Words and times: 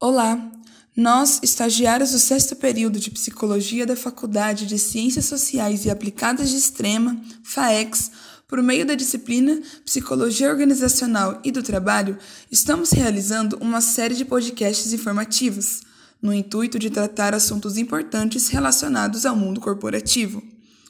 Olá, 0.00 0.40
nós, 0.94 1.40
estagiários 1.42 2.12
do 2.12 2.20
sexto 2.20 2.54
período 2.54 3.00
de 3.00 3.10
Psicologia 3.10 3.84
da 3.84 3.96
Faculdade 3.96 4.64
de 4.64 4.78
Ciências 4.78 5.24
Sociais 5.24 5.84
e 5.84 5.90
Aplicadas 5.90 6.50
de 6.50 6.56
Extrema, 6.56 7.20
FAEX, 7.42 8.12
por 8.46 8.62
meio 8.62 8.86
da 8.86 8.94
disciplina 8.94 9.60
Psicologia 9.84 10.50
Organizacional 10.50 11.40
e 11.42 11.50
do 11.50 11.64
Trabalho, 11.64 12.16
estamos 12.48 12.92
realizando 12.92 13.58
uma 13.60 13.80
série 13.80 14.14
de 14.14 14.24
podcasts 14.24 14.92
informativos, 14.92 15.80
no 16.22 16.32
intuito 16.32 16.78
de 16.78 16.90
tratar 16.90 17.34
assuntos 17.34 17.76
importantes 17.76 18.46
relacionados 18.46 19.26
ao 19.26 19.34
mundo 19.34 19.60
corporativo. 19.60 20.40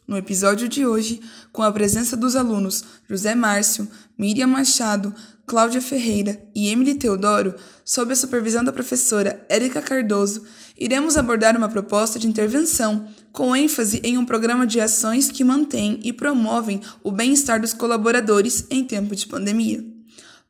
No 0.07 0.19
episódio 0.19 0.69
de 0.69 0.85
hoje, 0.85 1.23
com 1.51 1.63
a 1.63 1.73
presença 1.73 2.15
dos 2.15 2.37
alunos 2.37 2.85
José 3.09 3.35
Márcio, 3.35 3.89
Miriam 4.19 4.49
Machado, 4.49 5.15
Cláudia 5.49 5.81
Ferreira 5.81 6.39
e 6.55 6.69
Emily 6.69 6.95
Teodoro, 6.95 7.55
sob 7.83 8.13
a 8.13 8.17
supervisão 8.17 8.63
da 8.63 8.71
professora 8.71 9.45
Érica 9.49 9.81
Cardoso, 9.81 10.45
iremos 10.79 11.17
abordar 11.17 11.57
uma 11.57 11.71
proposta 11.71 12.19
de 12.19 12.29
intervenção 12.29 13.09
com 13.33 13.57
ênfase 13.57 13.99
em 14.05 14.19
um 14.19 14.27
programa 14.27 14.67
de 14.67 14.79
ações 14.79 15.31
que 15.31 15.43
mantém 15.43 16.01
e 16.05 16.13
promovem 16.13 16.83
o 17.03 17.11
bem-estar 17.11 17.59
dos 17.59 17.73
colaboradores 17.73 18.67
em 18.71 18.85
tempo 18.85 19.17
de 19.17 19.27
pandemia. 19.27 19.83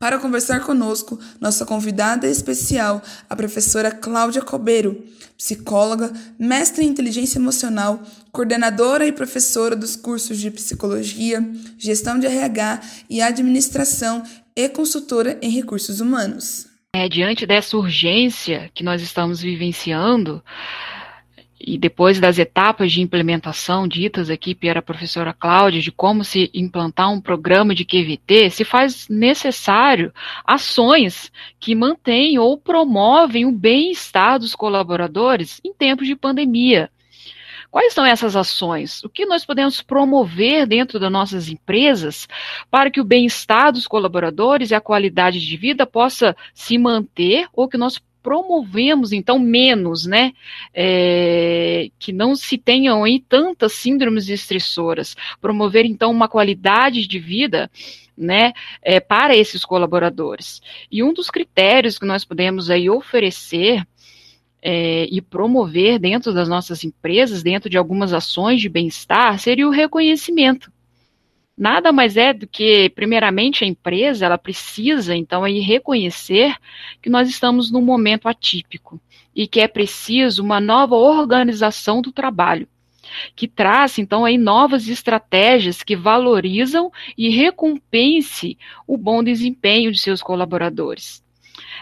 Para 0.00 0.18
conversar 0.18 0.60
conosco, 0.60 1.18
nossa 1.40 1.66
convidada 1.66 2.28
especial, 2.28 3.02
a 3.28 3.34
professora 3.34 3.90
Cláudia 3.90 4.40
Cobeiro, 4.40 5.04
psicóloga, 5.36 6.12
mestre 6.38 6.84
em 6.84 6.88
inteligência 6.88 7.38
emocional, 7.38 8.00
coordenadora 8.30 9.06
e 9.06 9.12
professora 9.12 9.74
dos 9.74 9.96
cursos 9.96 10.38
de 10.38 10.52
psicologia, 10.52 11.44
gestão 11.76 12.16
de 12.16 12.26
RH 12.26 12.80
e 13.10 13.20
administração 13.20 14.22
e 14.58 14.68
consultora 14.68 15.38
em 15.40 15.50
recursos 15.50 16.00
humanos. 16.00 16.66
É, 16.92 17.08
diante 17.08 17.46
dessa 17.46 17.76
urgência 17.76 18.68
que 18.74 18.82
nós 18.82 19.00
estamos 19.00 19.40
vivenciando, 19.40 20.42
e 21.60 21.78
depois 21.78 22.18
das 22.18 22.40
etapas 22.40 22.90
de 22.90 23.00
implementação 23.00 23.86
ditas 23.86 24.28
aqui 24.28 24.56
pela 24.56 24.82
professora 24.82 25.32
Cláudia, 25.32 25.80
de 25.80 25.92
como 25.92 26.24
se 26.24 26.50
implantar 26.52 27.12
um 27.12 27.20
programa 27.20 27.72
de 27.72 27.84
QVT, 27.84 28.50
se 28.50 28.64
faz 28.64 29.06
necessário 29.08 30.12
ações 30.44 31.30
que 31.60 31.72
mantêm 31.76 32.36
ou 32.40 32.58
promovem 32.58 33.46
o 33.46 33.52
bem-estar 33.52 34.40
dos 34.40 34.56
colaboradores 34.56 35.60
em 35.64 35.72
tempos 35.72 36.08
de 36.08 36.16
pandemia. 36.16 36.90
Quais 37.70 37.92
são 37.92 38.04
essas 38.04 38.34
ações? 38.34 39.04
O 39.04 39.08
que 39.08 39.26
nós 39.26 39.44
podemos 39.44 39.82
promover 39.82 40.66
dentro 40.66 40.98
das 40.98 41.12
nossas 41.12 41.48
empresas 41.48 42.26
para 42.70 42.90
que 42.90 43.00
o 43.00 43.04
bem-estar 43.04 43.72
dos 43.72 43.86
colaboradores 43.86 44.70
e 44.70 44.74
a 44.74 44.80
qualidade 44.80 45.38
de 45.38 45.56
vida 45.56 45.86
possa 45.86 46.34
se 46.54 46.78
manter 46.78 47.46
ou 47.52 47.68
que 47.68 47.76
nós 47.76 48.00
promovemos, 48.22 49.12
então, 49.12 49.38
menos, 49.38 50.04
né? 50.04 50.32
É, 50.74 51.88
que 51.98 52.12
não 52.12 52.34
se 52.34 52.58
tenham 52.58 53.04
aí 53.04 53.20
tantas 53.20 53.72
síndromes 53.72 54.28
estressoras. 54.28 55.16
Promover, 55.40 55.86
então, 55.86 56.10
uma 56.10 56.28
qualidade 56.28 57.06
de 57.06 57.18
vida 57.18 57.70
né, 58.16 58.52
é, 58.82 58.98
para 58.98 59.36
esses 59.36 59.64
colaboradores. 59.64 60.60
E 60.90 61.02
um 61.02 61.12
dos 61.12 61.30
critérios 61.30 61.98
que 61.98 62.04
nós 62.04 62.24
podemos 62.24 62.68
aí 62.68 62.90
oferecer 62.90 63.86
é, 64.62 65.04
e 65.10 65.20
promover 65.20 65.98
dentro 65.98 66.32
das 66.32 66.48
nossas 66.48 66.84
empresas, 66.84 67.42
dentro 67.42 67.70
de 67.70 67.78
algumas 67.78 68.12
ações 68.12 68.60
de 68.60 68.68
bem-estar, 68.68 69.38
seria 69.38 69.66
o 69.66 69.70
reconhecimento 69.70 70.70
nada 71.58 71.90
mais 71.90 72.16
é 72.16 72.32
do 72.32 72.46
que, 72.46 72.88
primeiramente, 72.90 73.64
a 73.64 73.66
empresa, 73.66 74.24
ela 74.24 74.38
precisa, 74.38 75.14
então, 75.16 75.42
aí 75.42 75.58
reconhecer 75.58 76.54
que 77.02 77.10
nós 77.10 77.28
estamos 77.28 77.70
num 77.70 77.82
momento 77.82 78.28
atípico 78.28 79.00
e 79.34 79.46
que 79.46 79.60
é 79.60 79.66
preciso 79.66 80.42
uma 80.42 80.60
nova 80.60 80.94
organização 80.94 82.00
do 82.00 82.12
trabalho, 82.12 82.68
que 83.34 83.48
traz, 83.48 83.98
então, 83.98 84.24
aí 84.24 84.38
novas 84.38 84.88
estratégias 84.88 85.82
que 85.82 85.96
valorizam 85.96 86.92
e 87.16 87.28
recompense 87.28 88.56
o 88.86 88.96
bom 88.96 89.22
desempenho 89.22 89.90
de 89.90 89.98
seus 89.98 90.22
colaboradores. 90.22 91.26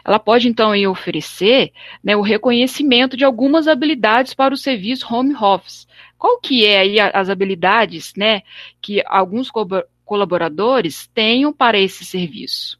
Ela 0.06 0.20
pode, 0.20 0.46
então, 0.46 0.70
oferecer 0.88 1.72
né, 2.02 2.14
o 2.14 2.20
reconhecimento 2.20 3.16
de 3.16 3.24
algumas 3.24 3.66
habilidades 3.66 4.34
para 4.34 4.54
o 4.54 4.56
serviço 4.56 5.12
home 5.12 5.34
office, 5.34 5.88
qual 6.16 6.38
que 6.40 6.64
é 6.64 6.78
aí 6.78 7.00
as 7.00 7.28
habilidades, 7.28 8.12
né, 8.16 8.42
que 8.80 9.02
alguns 9.04 9.50
co 9.50 9.66
colaboradores 10.04 11.08
tenham 11.08 11.52
para 11.52 11.76
esse 11.76 12.04
serviço? 12.04 12.78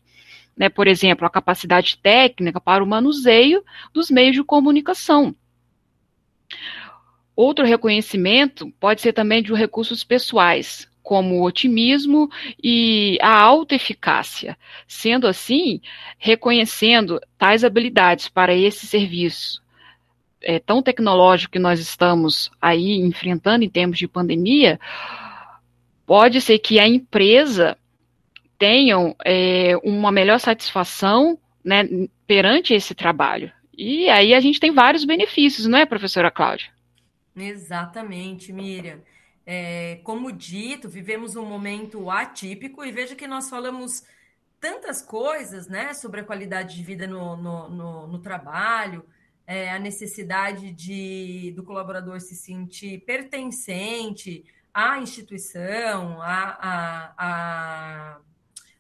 Né, 0.57 0.69
por 0.69 0.87
exemplo, 0.87 1.27
a 1.27 1.31
capacidade 1.31 1.99
técnica 1.99 2.61
para 2.61 2.85
o 2.85 2.87
manuseio 2.87 3.65
dos 3.93 4.09
meios 4.09 4.37
de 4.37 4.45
comunicação. 4.45 5.35
Outro 7.35 7.67
reconhecimento 7.67 8.73
pode 8.79 9.01
ser 9.01 9.13
também 9.13 9.43
de 9.43 9.53
recursos 9.53 10.05
pessoais, 10.05 10.89
como 11.07 11.37
o 11.37 11.45
otimismo 11.45 12.29
e 12.61 13.17
a 13.23 13.41
autoeficácia. 13.41 14.59
Sendo 14.89 15.29
assim, 15.29 15.81
reconhecendo 16.19 17.21
tais 17.39 17.63
habilidades 17.63 18.29
para 18.29 18.53
esse 18.53 18.89
serviço, 18.89 19.63
é, 20.43 20.59
tão 20.59 20.83
tecnológico 20.83 21.53
que 21.53 21.61
nós 21.61 21.79
estamos 21.79 22.51
aí 22.61 22.97
enfrentando 22.97 23.65
em 23.65 23.71
termos 23.71 23.99
de 23.99 24.09
pandemia, 24.09 24.81
pode 26.05 26.41
ser 26.41 26.59
que 26.59 26.81
a 26.81 26.89
empresa 26.89 27.79
tenham 28.59 29.15
é, 29.25 29.77
uma 29.85 30.11
melhor 30.11 30.41
satisfação 30.41 31.39
né, 31.65 31.89
perante 32.27 32.75
esse 32.75 32.97
trabalho. 32.97 33.53
E 33.79 34.09
aí 34.09 34.35
a 34.35 34.41
gente 34.41 34.59
tem 34.59 34.73
vários 34.73 35.05
benefícios, 35.05 35.69
não 35.69 35.79
é, 35.79 35.87
professora 35.87 36.33
Cláudia? 36.33 36.67
Exatamente, 37.37 38.53
Miriam. 38.53 38.99
É, 39.49 40.01
como 40.03 40.33
dito, 40.33 40.89
vivemos 40.89 41.37
um 41.37 41.47
momento 41.47 42.11
atípico 42.11 42.85
e 42.85 42.91
veja 42.91 43.15
que 43.15 43.29
nós 43.29 43.49
falamos 43.49 44.03
tantas 44.61 45.01
coisas 45.01 45.69
né, 45.69 45.95
sobre 45.95 46.21
a 46.21 46.25
qualidade 46.25 46.75
de 46.75 46.83
vida 46.83 47.07
no, 47.07 47.37
no, 47.37 47.69
no, 47.71 48.07
no 48.09 48.19
trabalho, 48.19 49.07
é, 49.47 49.71
a 49.71 49.79
necessidade 49.79 50.73
de, 50.73 51.53
do 51.55 51.63
colaborador 51.63 52.21
se 52.21 52.35
sentir 52.35 53.01
pertencente 53.03 54.45
à 54.75 54.99
instituição, 54.99 56.21
à, 56.21 56.59
à, 56.61 57.15
à, 57.17 58.21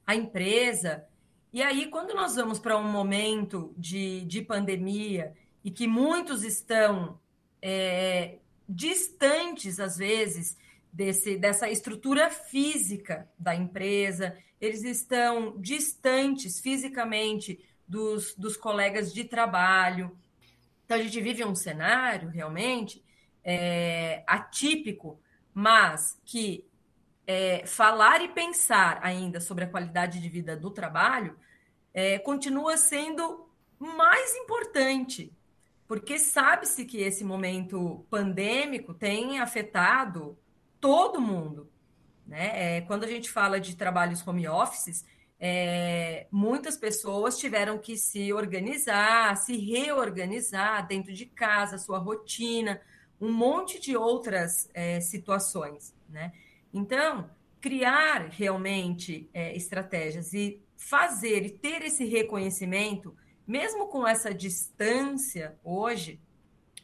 à 0.04 0.14
empresa. 0.16 1.04
E 1.52 1.62
aí, 1.62 1.86
quando 1.86 2.12
nós 2.14 2.34
vamos 2.34 2.58
para 2.58 2.76
um 2.76 2.90
momento 2.90 3.72
de, 3.78 4.24
de 4.24 4.42
pandemia 4.42 5.32
e 5.62 5.70
que 5.70 5.86
muitos 5.86 6.42
estão 6.42 7.18
é, 7.62 8.38
distantes, 8.68 9.78
às 9.78 9.96
vezes, 9.96 10.56
desse, 10.92 11.36
dessa 11.36 11.68
estrutura 11.68 12.30
física 12.30 13.28
da 13.38 13.54
empresa, 13.54 14.36
eles 14.60 14.82
estão 14.82 15.58
distantes 15.58 16.60
fisicamente 16.60 17.64
dos, 17.86 18.34
dos 18.34 18.56
colegas 18.56 19.12
de 19.12 19.24
trabalho. 19.24 20.16
Então, 20.84 20.96
a 20.96 21.02
gente 21.02 21.20
vive 21.20 21.44
um 21.44 21.54
cenário 21.54 22.28
realmente 22.28 23.04
é, 23.44 24.24
atípico, 24.26 25.20
mas 25.52 26.18
que 26.24 26.66
é, 27.26 27.66
falar 27.66 28.22
e 28.22 28.28
pensar 28.28 29.00
ainda 29.02 29.40
sobre 29.40 29.64
a 29.64 29.68
qualidade 29.68 30.20
de 30.20 30.28
vida 30.28 30.56
do 30.56 30.70
trabalho 30.70 31.36
é, 31.92 32.18
continua 32.18 32.76
sendo 32.76 33.48
mais 33.78 34.34
importante, 34.36 35.32
porque 35.86 36.18
sabe-se 36.18 36.84
que 36.84 36.98
esse 36.98 37.24
momento 37.24 38.04
pandêmico 38.10 38.92
tem 38.92 39.38
afetado 39.38 40.36
todo 40.80 41.20
mundo. 41.20 41.70
Né? 42.26 42.76
É, 42.76 42.80
quando 42.82 43.04
a 43.04 43.08
gente 43.08 43.30
fala 43.30 43.60
de 43.60 43.76
trabalhos 43.76 44.26
home 44.26 44.48
offices, 44.48 45.04
é, 45.38 46.26
muitas 46.30 46.76
pessoas 46.76 47.38
tiveram 47.38 47.78
que 47.78 47.96
se 47.96 48.32
organizar, 48.32 49.36
se 49.36 49.56
reorganizar 49.56 50.86
dentro 50.86 51.12
de 51.12 51.26
casa, 51.26 51.78
sua 51.78 51.98
rotina, 51.98 52.80
um 53.20 53.32
monte 53.32 53.80
de 53.80 53.96
outras 53.96 54.68
é, 54.74 55.00
situações, 55.00 55.94
né? 56.08 56.32
Então, 56.72 57.30
criar 57.60 58.28
realmente 58.30 59.28
é, 59.32 59.56
estratégias 59.56 60.32
e 60.32 60.60
fazer 60.76 61.44
e 61.44 61.50
ter 61.50 61.82
esse 61.82 62.04
reconhecimento, 62.04 63.14
mesmo 63.46 63.88
com 63.88 64.06
essa 64.06 64.34
distância 64.34 65.58
hoje, 65.62 66.20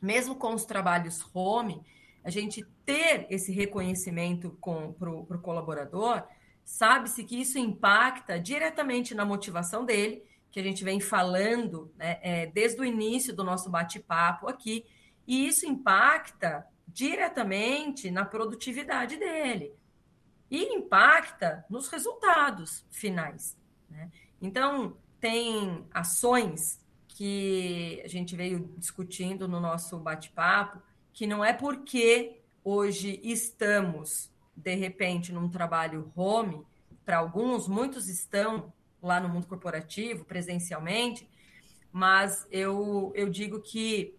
mesmo 0.00 0.35
com 0.37 0.55
os 0.55 0.64
trabalhos 0.64 1.25
home, 1.35 1.82
a 2.25 2.31
gente 2.31 2.64
ter 2.85 3.26
esse 3.31 3.53
reconhecimento 3.53 4.56
para 4.99 5.11
o 5.11 5.41
colaborador, 5.41 6.23
sabe-se 6.64 7.25
que 7.25 7.41
isso 7.41 7.59
impacta 7.59 8.38
diretamente 8.38 9.14
na 9.14 9.25
motivação 9.25 9.85
dele, 9.85 10.25
que 10.50 10.61
a 10.61 10.62
gente 10.62 10.85
vem 10.85 11.00
falando 11.00 11.93
né, 11.97 12.19
é, 12.23 12.47
desde 12.47 12.81
o 12.81 12.85
início 12.85 13.35
do 13.35 13.43
nosso 13.43 13.70
bate-papo 13.70 14.49
aqui, 14.49 14.85
e 15.26 15.47
isso 15.47 15.67
impacta 15.67 16.67
diretamente 16.87 18.11
na 18.11 18.25
produtividade 18.25 19.17
dele 19.17 19.73
e 20.50 20.75
impacta 20.75 21.65
nos 21.70 21.88
resultados 21.88 22.85
finais. 22.91 23.56
Né? 23.88 24.11
Então, 24.41 24.99
tem 25.22 25.86
ações 25.94 26.84
que 27.06 28.02
a 28.04 28.08
gente 28.08 28.34
veio 28.34 28.74
discutindo 28.76 29.46
no 29.46 29.60
nosso 29.60 29.96
bate-papo, 30.00 30.82
que 31.12 31.28
não 31.28 31.44
é 31.44 31.52
porque 31.52 32.40
hoje 32.64 33.20
estamos, 33.22 34.32
de 34.56 34.74
repente, 34.74 35.32
num 35.32 35.48
trabalho 35.48 36.10
home, 36.16 36.66
para 37.04 37.19
alguns, 37.19 37.69
muitos 37.69 38.08
estão 38.08 38.72
lá 39.00 39.20
no 39.20 39.28
mundo 39.28 39.46
corporativo, 39.46 40.24
presencialmente, 40.24 41.30
mas 41.92 42.44
eu, 42.50 43.12
eu 43.14 43.30
digo 43.30 43.60
que 43.60 44.19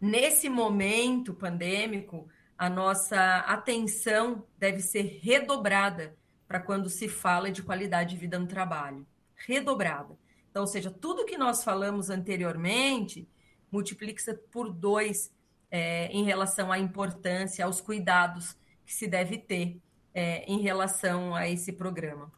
nesse 0.00 0.48
momento 0.48 1.34
pandêmico, 1.34 2.28
a 2.56 2.70
nossa 2.70 3.38
atenção 3.38 4.46
deve 4.56 4.82
ser 4.82 5.18
redobrada 5.20 6.16
para 6.46 6.60
quando 6.60 6.88
se 6.88 7.08
fala 7.08 7.50
de 7.50 7.60
qualidade 7.60 8.10
de 8.10 8.20
vida 8.20 8.38
no 8.38 8.46
trabalho. 8.46 9.04
Redobrada. 9.46 10.16
Então, 10.50 10.62
ou 10.62 10.66
seja, 10.66 10.90
tudo 10.90 11.24
que 11.24 11.38
nós 11.38 11.64
falamos 11.64 12.10
anteriormente 12.10 13.26
multiplica-se 13.70 14.34
por 14.34 14.70
dois 14.70 15.32
é, 15.70 16.08
em 16.08 16.24
relação 16.24 16.70
à 16.70 16.78
importância, 16.78 17.64
aos 17.64 17.80
cuidados 17.80 18.54
que 18.84 18.92
se 18.92 19.06
deve 19.06 19.38
ter 19.38 19.78
é, 20.14 20.44
em 20.44 20.60
relação 20.60 21.34
a 21.34 21.48
esse 21.48 21.72
programa. 21.72 22.30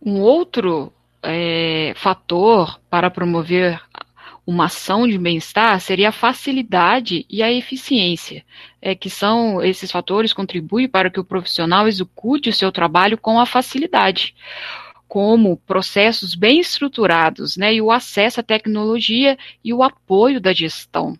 Um 0.00 0.20
outro 0.20 0.92
é, 1.22 1.92
fator 1.96 2.80
para 2.88 3.10
promover 3.10 3.80
uma 4.46 4.64
ação 4.64 5.06
de 5.06 5.16
bem-estar 5.18 5.78
seria 5.80 6.08
a 6.08 6.12
facilidade 6.12 7.24
e 7.30 7.42
a 7.42 7.52
eficiência, 7.52 8.44
é, 8.80 8.94
que 8.94 9.08
são 9.08 9.62
esses 9.62 9.90
fatores 9.90 10.32
contribuem 10.32 10.88
para 10.88 11.10
que 11.10 11.20
o 11.20 11.24
profissional 11.24 11.86
execute 11.86 12.48
o 12.48 12.52
seu 12.52 12.72
trabalho 12.72 13.16
com 13.16 13.38
a 13.38 13.46
facilidade, 13.46 14.34
como 15.06 15.58
processos 15.58 16.34
bem 16.34 16.58
estruturados, 16.58 17.56
né, 17.56 17.74
e 17.74 17.80
o 17.80 17.90
acesso 17.90 18.40
à 18.40 18.42
tecnologia 18.42 19.38
e 19.62 19.72
o 19.72 19.82
apoio 19.82 20.40
da 20.40 20.52
gestão, 20.52 21.16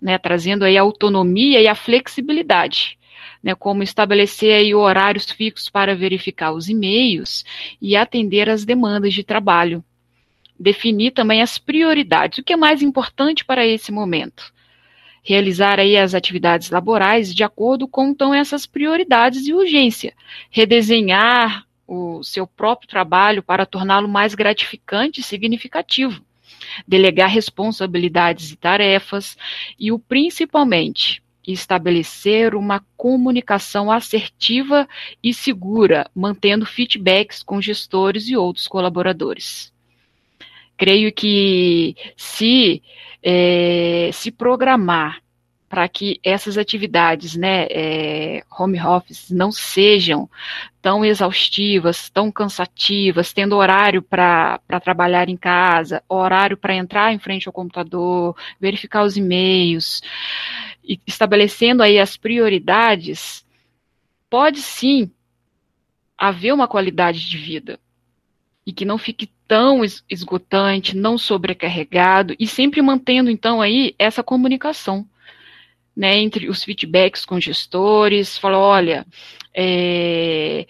né, 0.00 0.16
trazendo 0.16 0.64
aí 0.64 0.78
a 0.78 0.82
autonomia 0.82 1.60
e 1.60 1.66
a 1.66 1.74
flexibilidade. 1.74 2.98
Né, 3.42 3.54
como 3.54 3.82
estabelecer 3.82 4.52
aí 4.52 4.74
horários 4.74 5.30
fixos 5.30 5.70
para 5.70 5.96
verificar 5.96 6.52
os 6.52 6.68
e-mails 6.68 7.42
e 7.80 7.96
atender 7.96 8.50
às 8.50 8.66
demandas 8.66 9.14
de 9.14 9.24
trabalho 9.24 9.82
definir 10.60 11.12
também 11.12 11.40
as 11.40 11.56
prioridades, 11.56 12.38
o 12.38 12.42
que 12.42 12.52
é 12.52 12.56
mais 12.56 12.82
importante 12.82 13.46
para 13.46 13.66
esse 13.66 13.90
momento. 13.90 14.52
Realizar 15.22 15.80
aí 15.80 15.96
as 15.96 16.14
atividades 16.14 16.70
laborais 16.70 17.34
de 17.34 17.42
acordo 17.42 17.88
com 17.88 18.08
então 18.08 18.34
essas 18.34 18.66
prioridades 18.66 19.46
e 19.46 19.54
urgência. 19.54 20.14
Redesenhar 20.50 21.64
o 21.88 22.22
seu 22.22 22.46
próprio 22.46 22.88
trabalho 22.88 23.42
para 23.42 23.66
torná-lo 23.66 24.08
mais 24.08 24.34
gratificante 24.34 25.20
e 25.20 25.24
significativo. 25.24 26.22
Delegar 26.86 27.30
responsabilidades 27.30 28.52
e 28.52 28.56
tarefas 28.56 29.36
e 29.78 29.90
o 29.90 29.98
principalmente 29.98 31.22
estabelecer 31.46 32.54
uma 32.54 32.84
comunicação 32.96 33.90
assertiva 33.90 34.86
e 35.22 35.34
segura, 35.34 36.08
mantendo 36.14 36.66
feedbacks 36.66 37.42
com 37.42 37.60
gestores 37.60 38.28
e 38.28 38.36
outros 38.36 38.68
colaboradores 38.68 39.72
creio 40.80 41.12
que 41.12 41.94
se 42.16 42.82
é, 43.22 44.08
se 44.14 44.30
programar 44.30 45.22
para 45.68 45.86
que 45.86 46.18
essas 46.24 46.56
atividades, 46.56 47.36
né, 47.36 47.66
é, 47.70 48.42
home 48.58 48.80
office, 48.80 49.30
não 49.30 49.52
sejam 49.52 50.28
tão 50.80 51.04
exaustivas, 51.04 52.08
tão 52.08 52.32
cansativas, 52.32 53.30
tendo 53.30 53.56
horário 53.56 54.00
para 54.00 54.58
trabalhar 54.82 55.28
em 55.28 55.36
casa, 55.36 56.02
horário 56.08 56.56
para 56.56 56.74
entrar 56.74 57.12
em 57.12 57.18
frente 57.18 57.46
ao 57.46 57.52
computador, 57.52 58.34
verificar 58.58 59.04
os 59.04 59.18
e-mails, 59.18 60.00
e 60.82 60.98
estabelecendo 61.06 61.82
aí 61.82 61.98
as 61.98 62.16
prioridades, 62.16 63.46
pode 64.30 64.62
sim 64.62 65.12
haver 66.16 66.54
uma 66.54 66.66
qualidade 66.66 67.28
de 67.28 67.36
vida 67.36 67.78
e 68.70 68.72
que 68.72 68.84
não 68.84 68.96
fique 68.96 69.28
tão 69.48 69.82
esgotante, 70.08 70.96
não 70.96 71.18
sobrecarregado 71.18 72.36
e 72.38 72.46
sempre 72.46 72.80
mantendo 72.80 73.28
então 73.28 73.60
aí 73.60 73.96
essa 73.98 74.22
comunicação, 74.22 75.04
né, 75.94 76.16
entre 76.18 76.48
os 76.48 76.62
feedbacks 76.62 77.24
com 77.24 77.40
gestores, 77.40 78.38
falar, 78.38 78.60
olha, 78.60 79.04
é, 79.52 80.68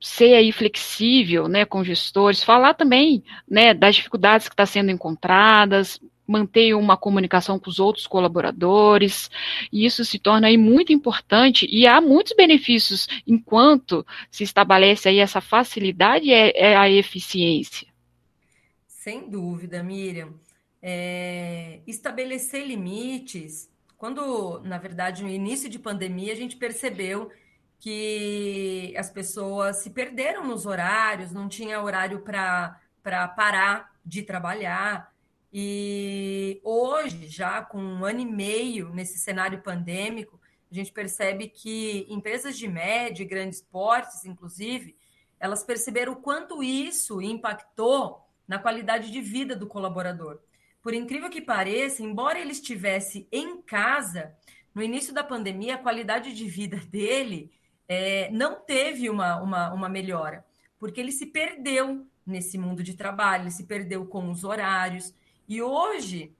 ser 0.00 0.34
aí 0.34 0.50
flexível, 0.50 1.46
né, 1.46 1.66
com 1.66 1.84
gestores, 1.84 2.42
falar 2.42 2.72
também, 2.72 3.22
né, 3.46 3.74
das 3.74 3.96
dificuldades 3.96 4.48
que 4.48 4.54
estão 4.54 4.64
tá 4.64 4.72
sendo 4.72 4.90
encontradas, 4.90 6.00
manter 6.26 6.74
uma 6.74 6.96
comunicação 6.96 7.58
com 7.58 7.68
os 7.68 7.78
outros 7.78 8.06
colaboradores, 8.06 9.30
e 9.72 9.84
isso 9.84 10.04
se 10.04 10.18
torna 10.18 10.46
aí 10.46 10.56
muito 10.56 10.92
importante, 10.92 11.66
e 11.70 11.86
há 11.86 12.00
muitos 12.00 12.34
benefícios 12.36 13.08
enquanto 13.26 14.06
se 14.30 14.44
estabelece 14.44 15.08
aí 15.08 15.18
essa 15.18 15.40
facilidade 15.40 16.26
e 16.26 16.32
é, 16.32 16.72
é 16.72 16.76
a 16.76 16.88
eficiência. 16.88 17.88
Sem 18.86 19.28
dúvida, 19.28 19.82
Miriam. 19.82 20.34
É, 20.80 21.80
estabelecer 21.86 22.66
limites, 22.66 23.70
quando, 23.96 24.60
na 24.64 24.78
verdade, 24.78 25.22
no 25.22 25.28
início 25.28 25.68
de 25.68 25.78
pandemia, 25.78 26.32
a 26.32 26.36
gente 26.36 26.56
percebeu 26.56 27.30
que 27.78 28.94
as 28.96 29.10
pessoas 29.10 29.76
se 29.78 29.90
perderam 29.90 30.46
nos 30.46 30.66
horários, 30.66 31.32
não 31.32 31.48
tinha 31.48 31.82
horário 31.82 32.20
para 32.20 33.28
parar 33.36 33.92
de 34.04 34.22
trabalhar, 34.22 35.11
e 35.52 36.60
hoje, 36.64 37.28
já 37.28 37.62
com 37.62 37.78
um 37.78 38.04
ano 38.04 38.20
e 38.20 38.26
meio 38.26 38.88
nesse 38.90 39.18
cenário 39.18 39.60
pandêmico, 39.60 40.40
a 40.70 40.74
gente 40.74 40.90
percebe 40.90 41.48
que 41.48 42.06
empresas 42.08 42.56
de 42.56 42.66
médio 42.66 43.22
e 43.22 43.26
grandes 43.26 43.60
portes, 43.60 44.24
inclusive, 44.24 44.96
elas 45.38 45.62
perceberam 45.62 46.14
o 46.14 46.22
quanto 46.22 46.62
isso 46.62 47.20
impactou 47.20 48.26
na 48.48 48.58
qualidade 48.58 49.10
de 49.10 49.20
vida 49.20 49.54
do 49.54 49.66
colaborador. 49.66 50.40
Por 50.82 50.94
incrível 50.94 51.28
que 51.28 51.42
pareça, 51.42 52.02
embora 52.02 52.38
ele 52.38 52.52
estivesse 52.52 53.28
em 53.30 53.60
casa, 53.60 54.34
no 54.74 54.82
início 54.82 55.12
da 55.12 55.22
pandemia, 55.22 55.74
a 55.74 55.78
qualidade 55.78 56.34
de 56.34 56.48
vida 56.48 56.78
dele 56.88 57.52
é, 57.86 58.30
não 58.30 58.60
teve 58.60 59.10
uma, 59.10 59.36
uma, 59.42 59.72
uma 59.74 59.88
melhora, 59.88 60.44
porque 60.78 60.98
ele 60.98 61.12
se 61.12 61.26
perdeu 61.26 62.06
nesse 62.24 62.56
mundo 62.56 62.82
de 62.82 62.94
trabalho, 62.94 63.44
ele 63.44 63.50
se 63.50 63.64
perdeu 63.64 64.06
com 64.06 64.30
os 64.30 64.44
horários, 64.44 65.12
e 65.48 65.60
hoje, 65.60 66.34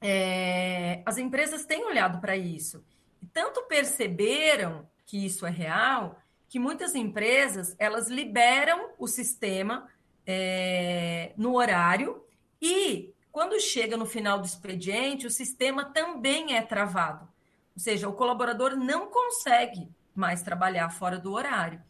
é, 0.00 1.02
as 1.04 1.18
empresas 1.18 1.64
têm 1.64 1.84
olhado 1.84 2.20
para 2.20 2.36
isso. 2.36 2.84
E 3.20 3.26
tanto 3.26 3.62
perceberam 3.62 4.88
que 5.06 5.24
isso 5.24 5.44
é 5.44 5.50
real, 5.50 6.18
que 6.48 6.58
muitas 6.58 6.94
empresas 6.94 7.74
elas 7.78 8.08
liberam 8.08 8.90
o 8.98 9.06
sistema 9.06 9.88
é, 10.26 11.32
no 11.36 11.56
horário 11.56 12.24
e 12.60 13.12
quando 13.30 13.60
chega 13.60 13.96
no 13.96 14.06
final 14.06 14.40
do 14.40 14.46
expediente, 14.46 15.26
o 15.26 15.30
sistema 15.30 15.84
também 15.84 16.56
é 16.56 16.62
travado. 16.62 17.28
Ou 17.74 17.80
seja, 17.80 18.08
o 18.08 18.12
colaborador 18.12 18.76
não 18.76 19.06
consegue 19.06 19.88
mais 20.14 20.42
trabalhar 20.42 20.90
fora 20.90 21.18
do 21.18 21.32
horário 21.32 21.80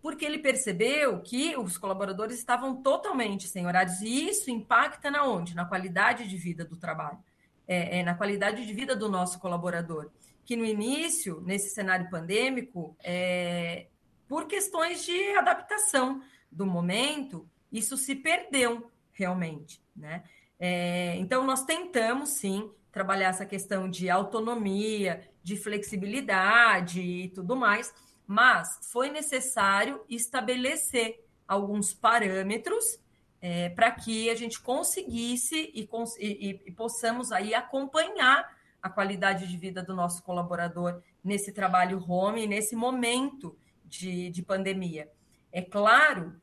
porque 0.00 0.24
ele 0.24 0.38
percebeu 0.38 1.20
que 1.20 1.56
os 1.56 1.76
colaboradores 1.76 2.38
estavam 2.38 2.82
totalmente 2.82 3.48
sem 3.48 3.66
horários, 3.66 4.00
e 4.00 4.28
isso 4.28 4.50
impacta 4.50 5.10
na 5.10 5.24
onde? 5.24 5.54
Na 5.54 5.64
qualidade 5.64 6.28
de 6.28 6.36
vida 6.36 6.64
do 6.64 6.76
trabalho, 6.76 7.18
é, 7.66 7.98
é, 7.98 8.02
na 8.02 8.14
qualidade 8.14 8.66
de 8.66 8.72
vida 8.72 8.94
do 8.94 9.08
nosso 9.08 9.38
colaborador. 9.38 10.10
Que 10.44 10.56
no 10.56 10.64
início, 10.64 11.40
nesse 11.40 11.70
cenário 11.70 12.08
pandêmico, 12.08 12.96
é, 13.02 13.86
por 14.28 14.46
questões 14.46 15.04
de 15.04 15.36
adaptação 15.36 16.22
do 16.50 16.64
momento, 16.64 17.48
isso 17.72 17.96
se 17.96 18.14
perdeu 18.14 18.90
realmente, 19.12 19.82
né? 19.94 20.22
É, 20.58 21.16
então, 21.16 21.44
nós 21.44 21.64
tentamos, 21.64 22.30
sim, 22.30 22.70
trabalhar 22.90 23.28
essa 23.28 23.44
questão 23.44 23.90
de 23.90 24.08
autonomia, 24.08 25.28
de 25.42 25.56
flexibilidade 25.56 27.00
e 27.00 27.28
tudo 27.28 27.54
mais, 27.54 27.92
mas 28.26 28.80
foi 28.90 29.10
necessário 29.10 30.04
estabelecer 30.08 31.24
alguns 31.46 31.94
parâmetros 31.94 32.98
é, 33.40 33.68
para 33.68 33.90
que 33.92 34.28
a 34.30 34.34
gente 34.34 34.60
conseguisse 34.60 35.70
e, 35.72 35.88
e, 36.18 36.60
e, 36.66 36.72
possamos 36.72 37.30
aí 37.30 37.54
acompanhar 37.54 38.56
a 38.82 38.88
qualidade 38.88 39.46
de 39.46 39.56
vida 39.56 39.82
do 39.82 39.94
nosso 39.94 40.22
colaborador 40.22 41.02
nesse 41.22 41.52
trabalho 41.52 42.02
home, 42.08 42.46
nesse 42.46 42.74
momento 42.74 43.56
de, 43.84 44.30
de 44.30 44.42
pandemia. 44.42 45.10
É 45.52 45.62
claro 45.62 46.40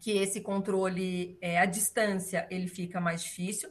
que 0.00 0.10
esse 0.10 0.40
controle 0.40 1.38
é, 1.40 1.58
à 1.58 1.64
distância 1.64 2.46
ele 2.50 2.68
fica 2.68 3.00
mais 3.00 3.22
difícil, 3.22 3.70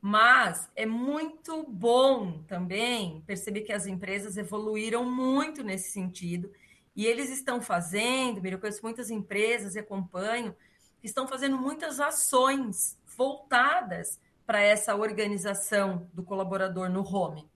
mas 0.00 0.70
é 0.74 0.86
muito 0.86 1.64
bom 1.68 2.42
também 2.44 3.22
perceber 3.26 3.62
que 3.62 3.72
as 3.72 3.86
empresas 3.86 4.36
evoluíram 4.36 5.04
muito 5.04 5.62
nesse 5.62 5.90
sentido 5.90 6.50
e 6.96 7.04
eles 7.04 7.30
estão 7.30 7.60
fazendo, 7.60 8.44
eu 8.44 8.58
conheço 8.58 8.82
muitas 8.82 9.10
empresas 9.10 9.74
e 9.74 9.78
acompanho, 9.78 10.56
estão 11.04 11.28
fazendo 11.28 11.58
muitas 11.58 12.00
ações 12.00 12.98
voltadas 13.16 14.18
para 14.46 14.62
essa 14.62 14.94
organização 14.94 16.08
do 16.14 16.22
colaborador 16.22 16.88
no 16.88 17.02
home. 17.02 17.46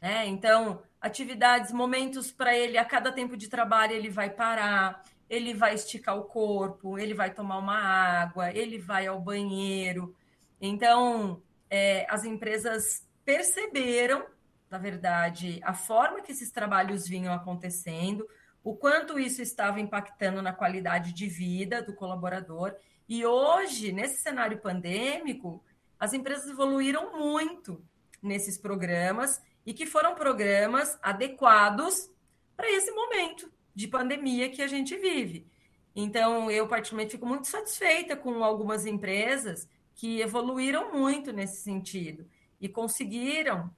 Né? 0.00 0.26
Então, 0.26 0.82
atividades, 1.00 1.72
momentos 1.72 2.32
para 2.32 2.56
ele, 2.56 2.78
a 2.78 2.84
cada 2.84 3.12
tempo 3.12 3.36
de 3.36 3.48
trabalho, 3.48 3.92
ele 3.92 4.08
vai 4.08 4.30
parar, 4.30 5.02
ele 5.28 5.52
vai 5.52 5.74
esticar 5.74 6.16
o 6.16 6.24
corpo, 6.24 6.98
ele 6.98 7.12
vai 7.12 7.32
tomar 7.34 7.58
uma 7.58 7.78
água, 7.78 8.50
ele 8.50 8.78
vai 8.78 9.06
ao 9.06 9.20
banheiro. 9.20 10.16
Então, 10.60 11.42
é, 11.68 12.06
as 12.08 12.24
empresas 12.24 13.06
perceberam, 13.24 14.24
na 14.70 14.78
verdade, 14.78 15.60
a 15.64 15.74
forma 15.74 16.22
que 16.22 16.32
esses 16.32 16.50
trabalhos 16.50 17.06
vinham 17.06 17.34
acontecendo, 17.34 18.26
o 18.66 18.74
quanto 18.74 19.16
isso 19.16 19.40
estava 19.40 19.78
impactando 19.78 20.42
na 20.42 20.52
qualidade 20.52 21.12
de 21.12 21.28
vida 21.28 21.80
do 21.80 21.94
colaborador. 21.94 22.74
E 23.08 23.24
hoje, 23.24 23.92
nesse 23.92 24.20
cenário 24.20 24.58
pandêmico, 24.58 25.62
as 26.00 26.12
empresas 26.12 26.50
evoluíram 26.50 27.16
muito 27.16 27.80
nesses 28.20 28.58
programas 28.58 29.40
e 29.64 29.72
que 29.72 29.86
foram 29.86 30.16
programas 30.16 30.98
adequados 31.00 32.10
para 32.56 32.68
esse 32.68 32.90
momento 32.90 33.48
de 33.72 33.86
pandemia 33.86 34.50
que 34.50 34.60
a 34.60 34.66
gente 34.66 34.96
vive. 34.96 35.46
Então, 35.94 36.50
eu 36.50 36.66
particularmente 36.66 37.12
fico 37.12 37.24
muito 37.24 37.46
satisfeita 37.46 38.16
com 38.16 38.42
algumas 38.42 38.84
empresas 38.84 39.68
que 39.94 40.20
evoluíram 40.20 40.92
muito 40.92 41.32
nesse 41.32 41.62
sentido 41.62 42.28
e 42.60 42.68
conseguiram, 42.68 43.70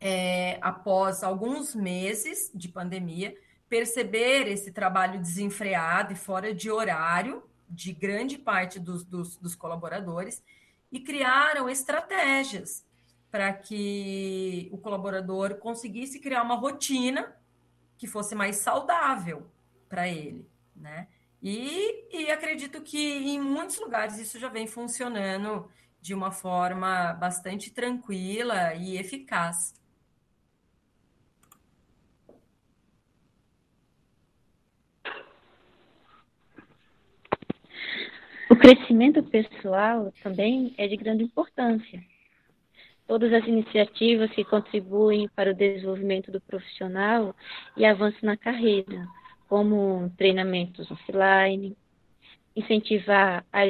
é, 0.00 0.56
após 0.62 1.22
alguns 1.22 1.74
meses 1.74 2.50
de 2.54 2.70
pandemia, 2.70 3.36
perceber 3.74 4.46
esse 4.46 4.70
trabalho 4.70 5.18
desenfreado 5.18 6.12
e 6.12 6.16
fora 6.16 6.54
de 6.54 6.70
horário 6.70 7.42
de 7.68 7.92
grande 7.92 8.38
parte 8.38 8.78
dos, 8.78 9.02
dos, 9.04 9.36
dos 9.36 9.56
colaboradores 9.56 10.44
e 10.92 11.00
criaram 11.00 11.68
estratégias 11.68 12.86
para 13.32 13.52
que 13.52 14.68
o 14.70 14.78
colaborador 14.78 15.56
conseguisse 15.56 16.20
criar 16.20 16.44
uma 16.44 16.54
rotina 16.54 17.34
que 17.98 18.06
fosse 18.06 18.32
mais 18.36 18.58
saudável 18.58 19.50
para 19.88 20.06
ele, 20.08 20.48
né? 20.76 21.08
E, 21.42 22.06
e 22.16 22.30
acredito 22.30 22.80
que 22.80 22.96
em 22.96 23.40
muitos 23.40 23.80
lugares 23.80 24.18
isso 24.18 24.38
já 24.38 24.48
vem 24.48 24.68
funcionando 24.68 25.68
de 26.00 26.14
uma 26.14 26.30
forma 26.30 27.12
bastante 27.14 27.72
tranquila 27.72 28.72
e 28.74 28.96
eficaz. 28.96 29.74
O 38.50 38.56
crescimento 38.56 39.22
pessoal 39.22 40.12
também 40.22 40.74
é 40.76 40.86
de 40.86 40.96
grande 40.96 41.24
importância. 41.24 42.02
Todas 43.06 43.32
as 43.32 43.46
iniciativas 43.46 44.30
que 44.30 44.44
contribuem 44.44 45.28
para 45.34 45.50
o 45.50 45.54
desenvolvimento 45.54 46.30
do 46.30 46.40
profissional 46.40 47.34
e 47.76 47.86
avanço 47.86 48.24
na 48.24 48.36
carreira, 48.36 49.06
como 49.48 50.10
treinamentos 50.18 50.90
offline, 50.90 51.76
incentivar 52.54 53.44
a 53.50 53.62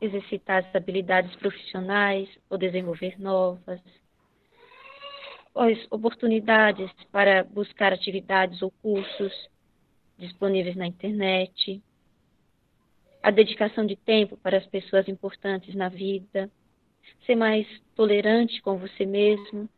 exercitar 0.00 0.64
as 0.64 0.76
habilidades 0.76 1.34
profissionais 1.36 2.28
ou 2.48 2.56
desenvolver 2.56 3.20
novas, 3.20 3.80
as 5.54 5.78
oportunidades 5.90 6.90
para 7.10 7.42
buscar 7.42 7.92
atividades 7.92 8.62
ou 8.62 8.70
cursos 8.82 9.32
disponíveis 10.18 10.76
na 10.76 10.86
internet, 10.86 11.82
a 13.26 13.30
dedicação 13.32 13.84
de 13.84 13.96
tempo 13.96 14.36
para 14.36 14.56
as 14.56 14.66
pessoas 14.66 15.08
importantes 15.08 15.74
na 15.74 15.88
vida, 15.88 16.48
ser 17.26 17.34
mais 17.34 17.66
tolerante 17.96 18.62
com 18.62 18.78
você 18.78 19.04
mesmo, 19.04 19.68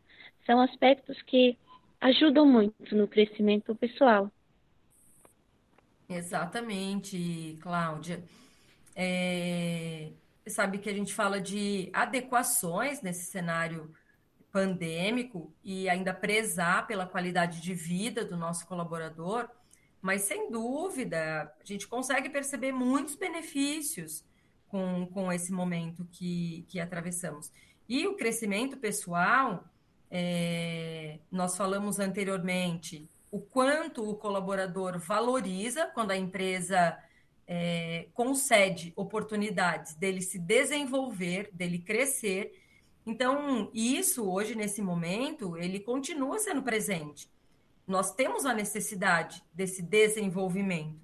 são 0.45 0.61
aspectos 0.61 1.19
que 1.23 1.57
ajudam 1.99 2.45
muito 2.45 2.95
no 2.95 3.07
crescimento 3.07 3.73
pessoal. 3.73 4.31
Exatamente, 6.07 7.57
Cláudia. 7.59 8.23
É, 8.95 10.11
sabe 10.45 10.77
que 10.77 10.87
a 10.89 10.93
gente 10.93 11.11
fala 11.11 11.41
de 11.41 11.89
adequações 11.91 13.01
nesse 13.01 13.31
cenário 13.31 13.91
pandêmico 14.51 15.51
e 15.63 15.89
ainda 15.89 16.13
prezar 16.13 16.85
pela 16.85 17.07
qualidade 17.07 17.61
de 17.61 17.73
vida 17.73 18.23
do 18.23 18.37
nosso 18.37 18.67
colaborador. 18.67 19.49
Mas, 20.01 20.21
sem 20.21 20.49
dúvida, 20.51 21.53
a 21.59 21.65
gente 21.65 21.87
consegue 21.87 22.29
perceber 22.29 22.71
muitos 22.71 23.15
benefícios 23.15 24.23
com, 24.67 25.07
com 25.07 25.31
esse 25.31 25.51
momento 25.51 26.07
que, 26.11 26.65
que 26.69 26.79
atravessamos. 26.79 27.51
E 27.87 28.07
o 28.07 28.15
crescimento 28.15 28.77
pessoal, 28.77 29.65
é, 30.09 31.19
nós 31.31 31.57
falamos 31.57 31.99
anteriormente, 31.99 33.09
o 33.31 33.39
quanto 33.39 34.07
o 34.09 34.15
colaborador 34.15 34.99
valoriza 34.99 35.87
quando 35.87 36.11
a 36.11 36.17
empresa 36.17 36.97
é, 37.47 38.07
concede 38.13 38.93
oportunidades 38.95 39.95
dele 39.95 40.21
se 40.21 40.37
desenvolver, 40.37 41.49
dele 41.51 41.79
crescer. 41.79 42.53
Então, 43.05 43.71
isso 43.73 44.29
hoje, 44.29 44.55
nesse 44.55 44.81
momento, 44.81 45.57
ele 45.57 45.79
continua 45.79 46.37
sendo 46.37 46.61
presente. 46.61 47.27
Nós 47.89 48.13
temos 48.13 48.45
a 48.45 48.53
necessidade 48.53 49.43
desse 49.51 49.81
desenvolvimento. 49.81 51.01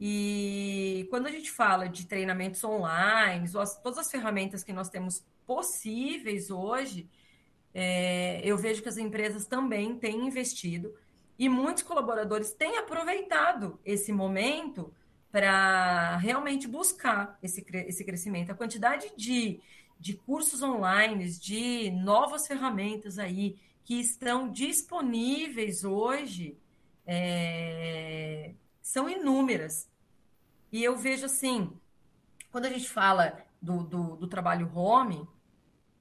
E 0.00 1.06
quando 1.08 1.28
a 1.28 1.30
gente 1.30 1.52
fala 1.52 1.88
de 1.88 2.04
treinamentos 2.04 2.64
online, 2.64 3.48
todas 3.80 3.98
as 4.00 4.10
ferramentas 4.10 4.64
que 4.64 4.72
nós 4.72 4.88
temos 4.88 5.24
possíveis 5.46 6.50
hoje, 6.50 7.08
é, 7.72 8.40
eu 8.42 8.58
vejo 8.58 8.82
que 8.82 8.88
as 8.88 8.96
empresas 8.96 9.46
também 9.46 9.96
têm 10.00 10.26
investido 10.26 10.92
e 11.38 11.48
muitos 11.48 11.84
colaboradores 11.84 12.50
têm 12.50 12.76
aproveitado 12.76 13.78
esse 13.84 14.10
momento 14.10 14.92
para 15.30 16.16
realmente 16.16 16.66
buscar 16.66 17.38
esse, 17.40 17.64
esse 17.86 18.04
crescimento. 18.04 18.50
A 18.50 18.56
quantidade 18.56 19.12
de, 19.16 19.60
de 19.96 20.14
cursos 20.14 20.60
online, 20.60 21.30
de 21.30 21.92
novas 21.92 22.48
ferramentas 22.48 23.16
aí, 23.16 23.60
que 23.90 23.98
estão 23.98 24.48
disponíveis 24.48 25.82
hoje 25.82 26.56
é, 27.04 28.54
são 28.80 29.10
inúmeras. 29.10 29.90
E 30.70 30.84
eu 30.84 30.96
vejo 30.96 31.26
assim, 31.26 31.72
quando 32.52 32.66
a 32.66 32.70
gente 32.70 32.88
fala 32.88 33.44
do, 33.60 33.82
do, 33.82 34.14
do 34.14 34.28
trabalho 34.28 34.70
home, 34.72 35.26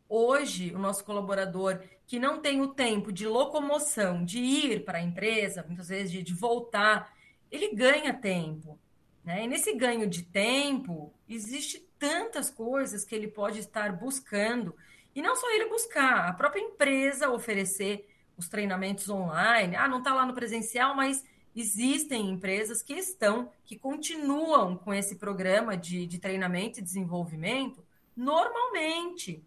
hoje 0.07 0.71
o 0.71 0.77
nosso 0.77 1.03
colaborador 1.03 1.81
que 2.05 2.19
não 2.19 2.39
tem 2.39 2.61
o 2.61 2.67
tempo 2.67 3.11
de 3.11 3.25
locomoção, 3.25 4.23
de 4.23 4.37
ir 4.37 4.85
para 4.85 4.99
a 4.99 5.01
empresa, 5.01 5.65
muitas 5.65 5.87
vezes 5.87 6.11
de, 6.11 6.21
de 6.21 6.33
voltar, 6.35 7.11
ele 7.49 7.73
ganha 7.73 8.13
tempo. 8.13 8.77
Né? 9.25 9.45
E 9.45 9.47
nesse 9.47 9.73
ganho 9.73 10.07
de 10.07 10.21
tempo, 10.21 11.11
existe 11.27 11.79
tantas 11.97 12.51
coisas 12.51 13.03
que 13.03 13.15
ele 13.15 13.29
pode 13.29 13.57
estar 13.57 13.91
buscando 13.93 14.75
e 15.19 15.21
não 15.21 15.35
só 15.35 15.51
ele 15.51 15.67
buscar, 15.67 16.29
a 16.29 16.33
própria 16.33 16.61
empresa 16.61 17.29
oferecer 17.29 18.07
os 18.37 18.47
treinamentos 18.47 19.09
online. 19.09 19.75
Ah, 19.75 19.85
não 19.85 19.97
está 19.97 20.13
lá 20.13 20.25
no 20.25 20.33
presencial, 20.33 20.95
mas 20.95 21.25
existem 21.53 22.29
empresas 22.29 22.81
que 22.81 22.93
estão, 22.93 23.51
que 23.65 23.77
continuam 23.77 24.77
com 24.77 24.93
esse 24.93 25.17
programa 25.17 25.75
de, 25.75 26.07
de 26.07 26.19
treinamento 26.19 26.79
e 26.79 26.81
desenvolvimento 26.81 27.85
normalmente. 28.15 29.43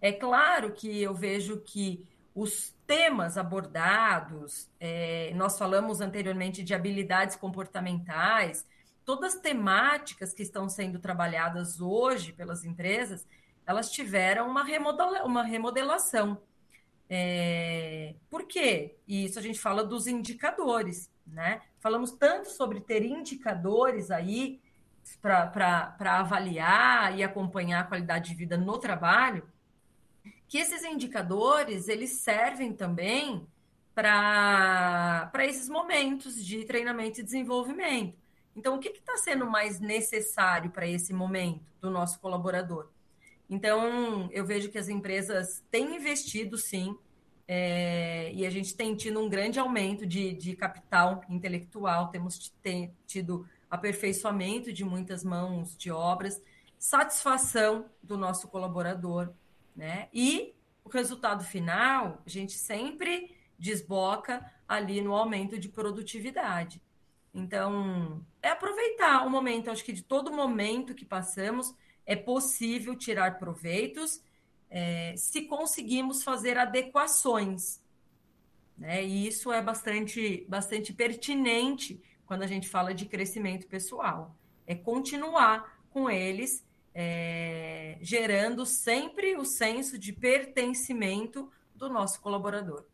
É 0.00 0.12
claro 0.12 0.72
que 0.72 1.02
eu 1.02 1.12
vejo 1.14 1.60
que 1.60 2.08
os 2.34 2.74
temas 2.86 3.36
abordados, 3.36 4.70
é, 4.80 5.30
nós 5.34 5.58
falamos 5.58 6.00
anteriormente 6.00 6.62
de 6.62 6.72
habilidades 6.72 7.36
comportamentais, 7.36 8.66
todas 9.04 9.34
as 9.34 9.40
temáticas 9.42 10.32
que 10.32 10.42
estão 10.42 10.70
sendo 10.70 10.98
trabalhadas 10.98 11.82
hoje 11.82 12.32
pelas 12.32 12.64
empresas, 12.64 13.26
elas 13.66 13.90
tiveram 13.90 14.48
uma, 14.48 14.64
remodela, 14.64 15.24
uma 15.24 15.42
remodelação. 15.42 16.40
É, 17.08 18.14
por 18.30 18.46
quê? 18.46 18.96
E 19.06 19.24
isso 19.24 19.38
a 19.38 19.42
gente 19.42 19.60
fala 19.60 19.84
dos 19.84 20.06
indicadores, 20.06 21.10
né? 21.26 21.62
Falamos 21.78 22.12
tanto 22.12 22.50
sobre 22.50 22.80
ter 22.80 23.04
indicadores 23.04 24.10
aí 24.10 24.60
para 25.20 25.96
avaliar 26.20 27.18
e 27.18 27.22
acompanhar 27.22 27.80
a 27.80 27.84
qualidade 27.84 28.30
de 28.30 28.36
vida 28.36 28.56
no 28.56 28.78
trabalho, 28.78 29.46
que 30.48 30.58
esses 30.58 30.84
indicadores 30.84 31.88
eles 31.88 32.10
servem 32.18 32.72
também 32.72 33.46
para 33.94 35.30
esses 35.40 35.68
momentos 35.68 36.44
de 36.44 36.64
treinamento 36.64 37.20
e 37.20 37.22
desenvolvimento. 37.22 38.16
Então, 38.54 38.76
o 38.76 38.78
que 38.78 38.88
está 38.88 39.16
sendo 39.16 39.46
mais 39.46 39.80
necessário 39.80 40.70
para 40.70 40.86
esse 40.86 41.12
momento 41.12 41.64
do 41.80 41.90
nosso 41.90 42.20
colaborador? 42.20 42.88
Então, 43.52 44.30
eu 44.32 44.46
vejo 44.46 44.70
que 44.70 44.78
as 44.78 44.88
empresas 44.88 45.62
têm 45.70 45.96
investido, 45.96 46.56
sim, 46.56 46.96
é, 47.46 48.32
e 48.32 48.46
a 48.46 48.50
gente 48.50 48.74
tem 48.74 48.96
tido 48.96 49.20
um 49.20 49.28
grande 49.28 49.60
aumento 49.60 50.06
de, 50.06 50.32
de 50.32 50.56
capital 50.56 51.20
intelectual, 51.28 52.08
temos 52.08 52.50
tido 53.06 53.46
aperfeiçoamento 53.70 54.72
de 54.72 54.86
muitas 54.86 55.22
mãos 55.22 55.76
de 55.76 55.90
obras, 55.90 56.42
satisfação 56.78 57.90
do 58.02 58.16
nosso 58.16 58.48
colaborador, 58.48 59.34
né? 59.76 60.08
E 60.14 60.54
o 60.82 60.88
resultado 60.88 61.44
final, 61.44 62.22
a 62.24 62.30
gente 62.30 62.54
sempre 62.54 63.36
desboca 63.58 64.50
ali 64.66 65.02
no 65.02 65.14
aumento 65.14 65.58
de 65.58 65.68
produtividade. 65.68 66.80
Então, 67.34 68.24
é 68.40 68.48
aproveitar 68.48 69.26
o 69.26 69.30
momento, 69.30 69.70
acho 69.70 69.84
que 69.84 69.92
de 69.92 70.02
todo 70.02 70.32
momento 70.32 70.94
que 70.94 71.04
passamos, 71.04 71.74
é 72.04 72.16
possível 72.16 72.96
tirar 72.96 73.38
proveitos 73.38 74.22
é, 74.70 75.14
se 75.16 75.42
conseguimos 75.42 76.22
fazer 76.22 76.56
adequações. 76.56 77.80
Né? 78.76 79.04
E 79.04 79.28
isso 79.28 79.52
é 79.52 79.60
bastante, 79.60 80.46
bastante 80.48 80.92
pertinente 80.92 82.02
quando 82.24 82.42
a 82.42 82.46
gente 82.46 82.68
fala 82.68 82.94
de 82.94 83.04
crescimento 83.04 83.66
pessoal. 83.66 84.34
É 84.66 84.74
continuar 84.74 85.84
com 85.90 86.08
eles, 86.08 86.64
é, 86.94 87.98
gerando 88.00 88.64
sempre 88.64 89.36
o 89.36 89.44
senso 89.44 89.98
de 89.98 90.12
pertencimento 90.12 91.50
do 91.74 91.90
nosso 91.90 92.20
colaborador. 92.20 92.86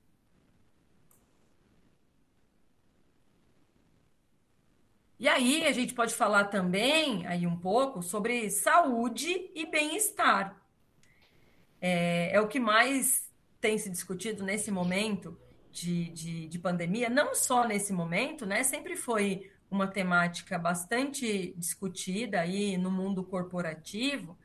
E 5.19 5.27
aí 5.27 5.67
a 5.67 5.73
gente 5.73 5.95
pode 5.95 6.15
falar 6.15 6.45
também 6.45 7.27
aí 7.27 7.45
um 7.45 7.57
pouco 7.57 8.03
sobre 8.03 8.49
saúde 8.51 9.51
e 9.53 9.67
bem-estar. 9.67 10.57
É, 11.81 12.31
é, 12.35 12.41
o 12.41 12.47
que 12.47 12.61
mais 12.61 13.29
tem 13.61 13.77
se 13.79 13.91
discutido 13.91 14.45
nesse 14.45 14.71
momento 14.71 15.37
de, 15.73 16.11
de, 16.11 16.47
de, 16.47 16.59
pandemia, 16.61 17.11
não 17.11 17.35
só 17.35 17.67
nesse 17.67 17.93
momento, 17.93 18.47
né? 18.47 18.63
Sempre 18.63 18.95
foi 18.95 19.51
uma 19.69 19.89
temática 19.89 20.57
bastante 20.57 21.53
discutida 21.57 22.41
aí 22.41 22.79
no 22.79 22.91
mundo 22.91 23.25
corporativo, 23.25 24.39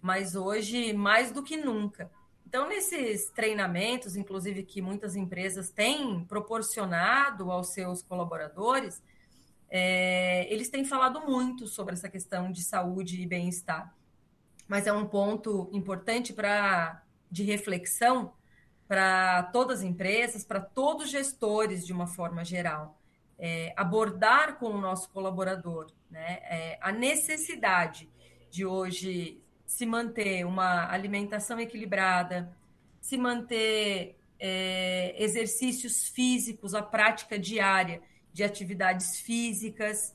mas 0.00 0.36
hoje 0.36 0.92
mais 0.92 1.32
do 1.32 1.42
que 1.42 1.56
nunca. 1.56 2.08
Então, 2.46 2.68
nesses 2.68 3.30
treinamentos, 3.30 4.14
inclusive 4.14 4.62
que 4.62 4.80
muitas 4.80 5.16
empresas 5.16 5.70
têm 5.70 6.24
proporcionado 6.24 7.50
aos 7.50 7.72
seus 7.72 8.00
colaboradores, 8.00 9.02
é, 9.70 10.52
eles 10.52 10.68
têm 10.68 10.84
falado 10.84 11.20
muito 11.20 11.66
sobre 11.68 11.94
essa 11.94 12.08
questão 12.08 12.50
de 12.50 12.62
saúde 12.62 13.20
e 13.22 13.26
bem-estar, 13.26 13.94
mas 14.66 14.86
é 14.86 14.92
um 14.92 15.06
ponto 15.06 15.70
importante 15.72 16.32
para 16.32 17.02
de 17.30 17.44
reflexão 17.44 18.32
para 18.88 19.44
todas 19.44 19.78
as 19.78 19.84
empresas, 19.84 20.44
para 20.44 20.60
todos 20.60 21.04
os 21.04 21.10
gestores 21.12 21.86
de 21.86 21.92
uma 21.92 22.08
forma 22.08 22.44
geral. 22.44 22.98
É, 23.38 23.72
abordar 23.76 24.58
com 24.58 24.66
o 24.66 24.80
nosso 24.80 25.08
colaborador 25.10 25.86
né, 26.10 26.40
é, 26.42 26.78
a 26.82 26.90
necessidade 26.92 28.10
de 28.50 28.66
hoje 28.66 29.40
se 29.64 29.86
manter 29.86 30.44
uma 30.44 30.90
alimentação 30.90 31.58
equilibrada, 31.60 32.54
se 33.00 33.16
manter 33.16 34.18
é, 34.38 35.14
exercícios 35.16 36.08
físicos, 36.08 36.74
a 36.74 36.82
prática 36.82 37.38
diária 37.38 38.02
de 38.32 38.42
atividades 38.42 39.20
físicas 39.20 40.14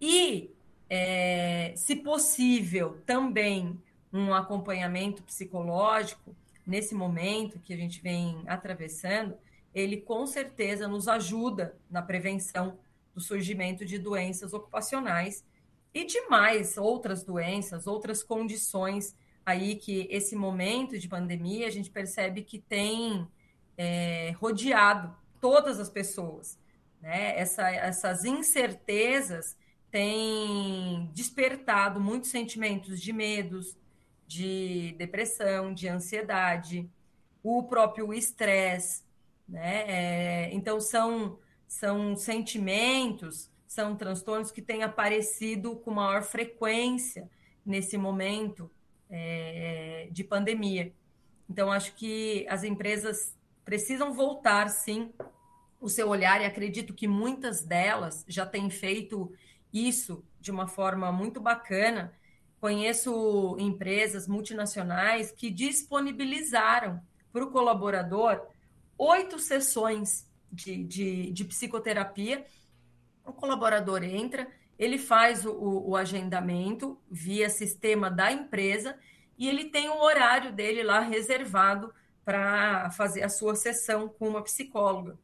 e, 0.00 0.50
é, 0.88 1.72
se 1.76 1.96
possível, 1.96 3.00
também 3.04 3.80
um 4.12 4.32
acompanhamento 4.32 5.22
psicológico 5.22 6.34
nesse 6.66 6.94
momento 6.94 7.58
que 7.58 7.72
a 7.72 7.76
gente 7.76 8.00
vem 8.00 8.42
atravessando, 8.46 9.36
ele 9.74 9.98
com 9.98 10.26
certeza 10.26 10.88
nos 10.88 11.08
ajuda 11.08 11.76
na 11.90 12.02
prevenção 12.02 12.78
do 13.14 13.20
surgimento 13.20 13.84
de 13.84 13.98
doenças 13.98 14.52
ocupacionais 14.52 15.44
e 15.92 16.04
de 16.04 16.20
mais 16.28 16.76
outras 16.76 17.24
doenças, 17.24 17.86
outras 17.86 18.22
condições 18.22 19.16
aí 19.44 19.76
que 19.76 20.06
esse 20.10 20.36
momento 20.36 20.98
de 20.98 21.08
pandemia 21.08 21.66
a 21.66 21.70
gente 21.70 21.90
percebe 21.90 22.42
que 22.42 22.58
tem 22.58 23.26
é, 23.78 24.32
rodeado 24.32 25.16
todas 25.40 25.80
as 25.80 25.88
pessoas. 25.88 26.58
Né? 27.00 27.38
Essa, 27.38 27.70
essas 27.70 28.24
incertezas 28.24 29.56
têm 29.90 31.10
despertado 31.12 32.00
muitos 32.00 32.30
sentimentos 32.30 33.00
de 33.00 33.12
medos, 33.12 33.76
de 34.26 34.94
depressão, 34.98 35.72
de 35.72 35.88
ansiedade, 35.88 36.88
o 37.42 37.62
próprio 37.62 38.12
estresse. 38.12 39.02
Né? 39.48 39.84
É, 39.88 40.50
então, 40.52 40.80
são, 40.80 41.38
são 41.66 42.14
sentimentos, 42.14 43.50
são 43.66 43.96
transtornos 43.96 44.50
que 44.50 44.60
têm 44.60 44.82
aparecido 44.82 45.76
com 45.76 45.90
maior 45.90 46.22
frequência 46.22 47.30
nesse 47.64 47.96
momento 47.96 48.70
é, 49.08 50.08
de 50.10 50.22
pandemia. 50.22 50.92
Então, 51.48 51.72
acho 51.72 51.94
que 51.94 52.46
as 52.48 52.62
empresas 52.62 53.34
precisam 53.64 54.12
voltar, 54.12 54.68
sim, 54.68 55.12
o 55.80 55.88
seu 55.88 56.08
olhar, 56.08 56.40
e 56.40 56.44
acredito 56.44 56.92
que 56.92 57.06
muitas 57.06 57.62
delas 57.62 58.24
já 58.28 58.44
têm 58.44 58.68
feito 58.68 59.32
isso 59.72 60.24
de 60.40 60.50
uma 60.50 60.66
forma 60.66 61.12
muito 61.12 61.40
bacana. 61.40 62.12
Conheço 62.60 63.56
empresas 63.60 64.26
multinacionais 64.26 65.30
que 65.30 65.50
disponibilizaram 65.50 67.00
para 67.32 67.44
o 67.44 67.50
colaborador 67.50 68.40
oito 68.96 69.38
sessões 69.38 70.28
de, 70.50 70.82
de, 70.84 71.30
de, 71.30 71.44
psicoterapia. 71.44 72.44
O 73.24 73.32
colaborador 73.32 74.02
entra, 74.02 74.48
ele 74.78 74.98
faz 74.98 75.44
o, 75.46 75.52
o 75.52 75.96
agendamento 75.96 76.98
via 77.08 77.48
sistema 77.48 78.10
da 78.10 78.32
empresa 78.32 78.98
e 79.36 79.48
ele 79.48 79.66
tem 79.66 79.88
um 79.88 80.00
horário 80.00 80.52
dele 80.52 80.82
lá 80.82 80.98
reservado 80.98 81.94
para 82.24 82.90
fazer 82.90 83.22
a 83.22 83.28
sua 83.28 83.54
sessão 83.54 84.08
com 84.08 84.28
uma 84.28 84.42
psicóloga. 84.42 85.16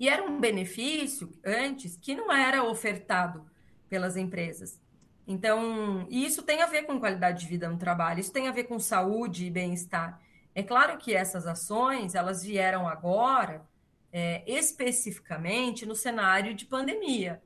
E 0.00 0.08
era 0.08 0.24
um 0.24 0.40
benefício 0.40 1.30
antes 1.44 1.94
que 1.94 2.14
não 2.14 2.32
era 2.32 2.64
ofertado 2.64 3.44
pelas 3.86 4.16
empresas. 4.16 4.80
Então, 5.26 6.06
isso 6.08 6.42
tem 6.42 6.62
a 6.62 6.66
ver 6.66 6.84
com 6.84 6.98
qualidade 6.98 7.42
de 7.42 7.46
vida 7.46 7.68
no 7.68 7.76
trabalho, 7.76 8.18
isso 8.18 8.32
tem 8.32 8.48
a 8.48 8.52
ver 8.52 8.64
com 8.64 8.78
saúde 8.78 9.44
e 9.44 9.50
bem-estar. 9.50 10.18
É 10.54 10.62
claro 10.62 10.96
que 10.96 11.14
essas 11.14 11.46
ações, 11.46 12.14
elas 12.14 12.42
vieram 12.42 12.88
agora, 12.88 13.68
é, 14.10 14.42
especificamente 14.50 15.84
no 15.84 15.94
cenário 15.94 16.54
de 16.54 16.64
pandemia. 16.64 17.42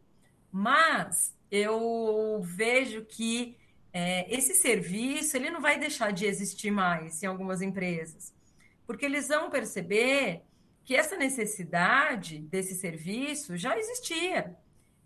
Mas 0.52 1.36
eu 1.50 2.40
vejo 2.40 3.04
que 3.04 3.58
é, 3.92 4.32
esse 4.32 4.54
serviço, 4.54 5.36
ele 5.36 5.50
não 5.50 5.60
vai 5.60 5.76
deixar 5.76 6.12
de 6.12 6.24
existir 6.24 6.70
mais 6.70 7.20
em 7.20 7.26
algumas 7.26 7.60
empresas, 7.60 8.32
porque 8.86 9.04
eles 9.04 9.26
vão 9.26 9.50
perceber 9.50 10.44
que 10.84 10.94
essa 10.94 11.16
necessidade 11.16 12.38
desse 12.38 12.74
serviço 12.74 13.56
já 13.56 13.76
existia. 13.78 14.54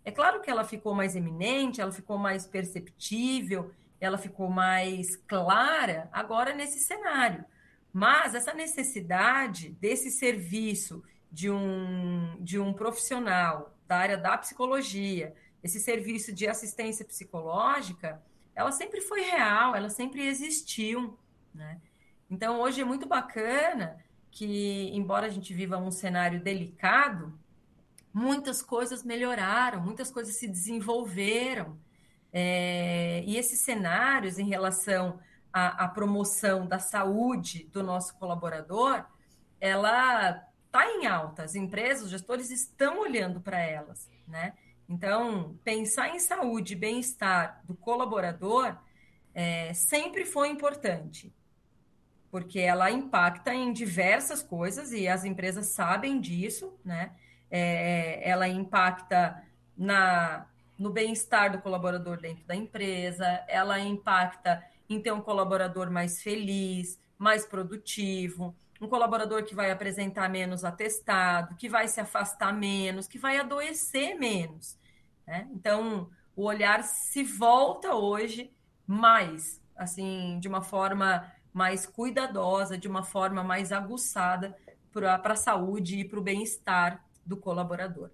É 0.03 0.11
claro 0.11 0.41
que 0.41 0.49
ela 0.49 0.63
ficou 0.63 0.93
mais 0.93 1.15
eminente, 1.15 1.79
ela 1.79 1.91
ficou 1.91 2.17
mais 2.17 2.45
perceptível, 2.45 3.71
ela 3.99 4.17
ficou 4.17 4.49
mais 4.49 5.15
clara 5.15 6.09
agora 6.11 6.53
nesse 6.53 6.79
cenário. 6.79 7.45
Mas 7.93 8.35
essa 8.35 8.53
necessidade 8.53 9.69
desse 9.69 10.11
serviço 10.11 11.03
de 11.31 11.49
um, 11.49 12.37
de 12.39 12.59
um 12.59 12.73
profissional 12.73 13.73
da 13.87 13.97
área 13.97 14.17
da 14.17 14.37
psicologia, 14.37 15.33
esse 15.63 15.79
serviço 15.79 16.33
de 16.33 16.47
assistência 16.47 17.05
psicológica, 17.05 18.21
ela 18.55 18.71
sempre 18.71 19.01
foi 19.01 19.21
real, 19.21 19.75
ela 19.75 19.89
sempre 19.89 20.25
existiu. 20.27 21.17
Né? 21.53 21.79
Então, 22.29 22.59
hoje 22.59 22.81
é 22.81 22.85
muito 22.85 23.07
bacana 23.07 23.97
que, 24.31 24.89
embora 24.93 25.27
a 25.27 25.29
gente 25.29 25.53
viva 25.53 25.77
um 25.77 25.91
cenário 25.91 26.41
delicado, 26.41 27.37
muitas 28.13 28.61
coisas 28.61 29.03
melhoraram, 29.03 29.81
muitas 29.81 30.11
coisas 30.11 30.35
se 30.35 30.47
desenvolveram. 30.47 31.77
É, 32.31 33.23
e 33.25 33.37
esses 33.37 33.59
cenários 33.61 34.37
em 34.37 34.47
relação 34.47 35.19
à, 35.51 35.85
à, 35.85 35.87
promoção 35.87 36.67
da 36.67 36.77
saúde 36.77 37.65
do 37.71 37.81
nosso 37.81 38.15
colaborador, 38.17 39.03
ela 39.59 40.45
está 40.65 40.85
em 40.85 41.07
alta. 41.07 41.43
As 41.43 41.55
empresas, 41.55 42.03
os 42.03 42.11
gestores 42.11 42.51
estão 42.51 42.99
olhando 42.99 43.41
para 43.41 43.59
elas, 43.59 44.09
né? 44.27 44.53
Então, 44.87 45.55
pensar 45.63 46.09
em 46.09 46.19
saúde 46.19 46.73
e 46.73 46.75
bem-estar 46.75 47.61
do 47.63 47.75
colaborador 47.75 48.75
é, 49.33 49.73
sempre 49.73 50.25
foi 50.25 50.49
importante 50.49 51.33
porque 52.31 52.59
ela 52.59 52.91
impacta 52.91 53.53
em 53.53 53.73
diversas 53.73 54.41
coisas 54.41 54.91
e 54.91 55.07
as 55.07 55.23
empresas 55.23 55.67
sabem 55.67 56.19
disso, 56.19 56.73
né? 56.83 57.11
É, 57.49 58.29
ela 58.29 58.47
impacta 58.47 59.43
na, 59.75 60.45
no 60.77 60.91
bem-estar 60.91 61.51
do 61.51 61.59
colaborador 61.59 62.19
dentro 62.19 62.45
da 62.45 62.55
empresa, 62.55 63.25
ela 63.47 63.79
impacta 63.79 64.63
em 64.87 65.01
ter 65.01 65.11
um 65.11 65.21
colaborador 65.21 65.89
mais 65.89 66.21
feliz, 66.21 66.99
mais 67.17 67.45
produtivo, 67.45 68.55
um 68.79 68.87
colaborador 68.87 69.43
que 69.43 69.53
vai 69.53 69.71
apresentar 69.71 70.29
menos 70.29 70.63
atestado, 70.63 71.55
que 71.55 71.67
vai 71.67 71.87
se 71.87 71.99
afastar 71.99 72.53
menos, 72.53 73.07
que 73.07 73.17
vai 73.17 73.37
adoecer 73.37 74.17
menos. 74.17 74.77
Né? 75.27 75.47
Então, 75.51 76.09
o 76.35 76.43
olhar 76.43 76.83
se 76.83 77.23
volta 77.23 77.93
hoje 77.93 78.51
mais, 78.87 79.61
assim, 79.75 80.39
de 80.39 80.47
uma 80.47 80.61
forma 80.61 81.29
mais 81.59 81.85
cuidadosa, 81.85 82.77
de 82.77 82.87
uma 82.87 83.03
forma 83.03 83.43
mais 83.43 83.73
aguçada 83.73 84.55
para 84.93 85.33
a 85.33 85.35
saúde 85.35 85.99
e 85.99 86.05
para 86.05 86.17
o 86.17 86.23
bem-estar 86.23 87.03
do 87.25 87.35
colaborador. 87.35 88.09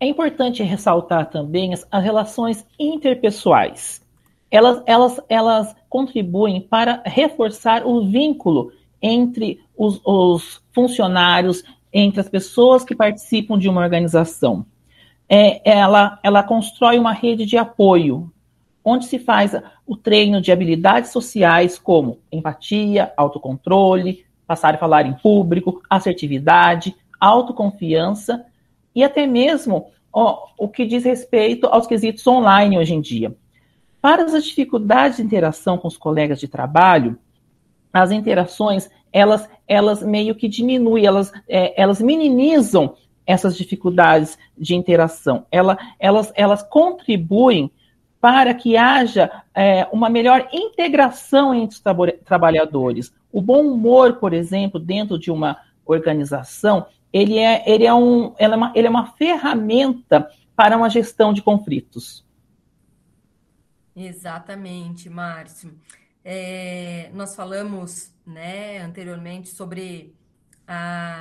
É 0.00 0.06
importante 0.06 0.64
ressaltar 0.64 1.30
também 1.30 1.72
as, 1.72 1.86
as 1.88 2.02
relações 2.02 2.66
interpessoais. 2.76 4.04
Elas, 4.50 4.82
elas, 4.84 5.20
elas 5.28 5.76
contribuem 5.88 6.60
para 6.60 7.00
reforçar 7.06 7.86
o 7.86 8.10
vínculo 8.10 8.72
entre 9.00 9.60
os, 9.76 10.00
os 10.04 10.60
funcionários, 10.72 11.62
entre 11.92 12.20
as 12.20 12.28
pessoas 12.28 12.84
que 12.84 12.96
participam 12.96 13.56
de 13.56 13.68
uma 13.68 13.80
organização. 13.80 14.66
É, 15.34 15.62
ela, 15.64 16.20
ela 16.22 16.42
constrói 16.42 16.98
uma 16.98 17.14
rede 17.14 17.46
de 17.46 17.56
apoio, 17.56 18.30
onde 18.84 19.06
se 19.06 19.18
faz 19.18 19.58
o 19.86 19.96
treino 19.96 20.42
de 20.42 20.52
habilidades 20.52 21.10
sociais 21.10 21.78
como 21.78 22.18
empatia, 22.30 23.14
autocontrole, 23.16 24.26
passar 24.46 24.74
a 24.74 24.78
falar 24.78 25.06
em 25.06 25.14
público, 25.14 25.80
assertividade, 25.88 26.94
autoconfiança 27.18 28.44
e 28.94 29.02
até 29.02 29.26
mesmo 29.26 29.86
ó, 30.12 30.48
o 30.58 30.68
que 30.68 30.84
diz 30.84 31.02
respeito 31.02 31.66
aos 31.66 31.86
quesitos 31.86 32.26
online 32.26 32.76
hoje 32.76 32.92
em 32.92 33.00
dia. 33.00 33.34
Para 34.02 34.24
as 34.24 34.44
dificuldades 34.44 35.16
de 35.16 35.22
interação 35.22 35.78
com 35.78 35.88
os 35.88 35.96
colegas 35.96 36.38
de 36.38 36.46
trabalho, 36.46 37.18
as 37.90 38.10
interações 38.10 38.90
elas, 39.10 39.48
elas 39.66 40.02
meio 40.02 40.34
que 40.34 40.46
diminuem, 40.46 41.06
elas, 41.06 41.32
é, 41.48 41.80
elas 41.80 42.02
minimizam 42.02 42.96
essas 43.26 43.56
dificuldades 43.56 44.38
de 44.56 44.74
interação. 44.74 45.46
Ela, 45.50 45.78
elas, 45.98 46.32
elas 46.34 46.62
contribuem 46.62 47.70
para 48.20 48.54
que 48.54 48.76
haja 48.76 49.42
é, 49.54 49.86
uma 49.92 50.08
melhor 50.08 50.48
integração 50.52 51.52
entre 51.54 51.76
os 51.76 51.82
trabalhadores. 52.24 53.12
O 53.32 53.40
bom 53.40 53.66
humor, 53.66 54.14
por 54.14 54.32
exemplo, 54.32 54.78
dentro 54.78 55.18
de 55.18 55.30
uma 55.30 55.58
organização, 55.84 56.86
ele 57.12 57.38
é, 57.38 57.62
ele 57.68 57.84
é, 57.84 57.92
um, 57.92 58.32
é, 58.38 58.48
uma, 58.48 58.72
ele 58.74 58.86
é 58.86 58.90
uma 58.90 59.12
ferramenta 59.12 60.30
para 60.54 60.76
uma 60.76 60.88
gestão 60.88 61.32
de 61.32 61.42
conflitos. 61.42 62.24
Exatamente, 63.94 65.10
Márcio. 65.10 65.74
É, 66.24 67.10
nós 67.12 67.34
falamos 67.34 68.12
né, 68.24 68.78
anteriormente 68.78 69.48
sobre 69.48 70.14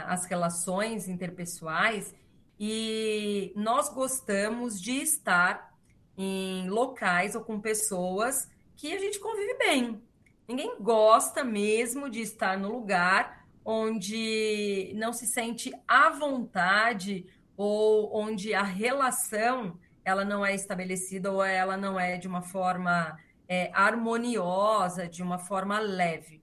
as 0.07 0.25
relações 0.25 1.07
interpessoais 1.07 2.13
e 2.59 3.51
nós 3.55 3.89
gostamos 3.89 4.79
de 4.79 5.01
estar 5.01 5.73
em 6.17 6.69
locais 6.69 7.35
ou 7.35 7.41
com 7.41 7.59
pessoas 7.59 8.49
que 8.75 8.93
a 8.93 8.99
gente 8.99 9.19
convive 9.19 9.57
bem. 9.57 10.01
Ninguém 10.47 10.75
gosta 10.79 11.43
mesmo 11.43 12.09
de 12.09 12.21
estar 12.21 12.57
no 12.57 12.71
lugar 12.71 13.45
onde 13.63 14.91
não 14.95 15.13
se 15.13 15.27
sente 15.27 15.71
à 15.87 16.09
vontade 16.09 17.25
ou 17.55 18.15
onde 18.15 18.53
a 18.53 18.63
relação 18.63 19.79
ela 20.03 20.25
não 20.25 20.45
é 20.45 20.53
estabelecida 20.55 21.31
ou 21.31 21.43
ela 21.43 21.77
não 21.77 21.99
é 21.99 22.17
de 22.17 22.27
uma 22.27 22.41
forma 22.41 23.17
é, 23.47 23.71
harmoniosa, 23.73 25.07
de 25.07 25.21
uma 25.21 25.37
forma 25.37 25.79
leve. 25.79 26.41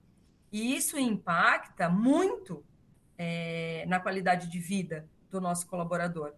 E 0.51 0.77
isso 0.77 0.99
impacta 0.99 1.89
muito 1.89 2.65
é, 3.19 3.85
na 3.89 3.99
qualidade 3.99 4.49
de 4.49 4.59
vida 4.59 5.09
do 5.31 5.41
nosso 5.41 5.67
colaborador. 5.67 6.33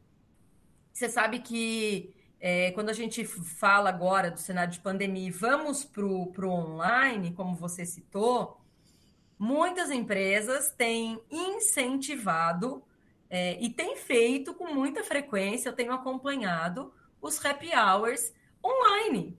Você 0.93 1.09
sabe 1.09 1.41
que 1.41 2.15
é, 2.41 2.71
quando 2.73 2.89
a 2.89 2.95
gente 2.95 3.25
fala 3.25 3.91
agora 3.91 4.31
do 4.31 4.41
cenário 4.41 4.73
de 4.73 4.81
pandemia 4.81 5.29
e 5.29 5.31
vamos 5.31 5.85
para 5.85 6.05
o 6.05 6.49
online, 6.49 7.33
como 7.33 7.55
você 7.55 7.85
citou, 7.85 8.59
muitas 9.39 9.91
empresas 9.91 10.71
têm 10.71 11.21
incentivado 11.31 12.83
é, 13.29 13.63
e 13.63 13.69
têm 13.71 13.97
feito 13.97 14.55
com 14.55 14.75
muita 14.75 15.05
frequência, 15.05 15.69
eu 15.69 15.75
tenho 15.75 15.93
acompanhado 15.93 16.93
os 17.21 17.45
happy 17.45 17.71
hours 17.75 18.33
online. 18.65 19.39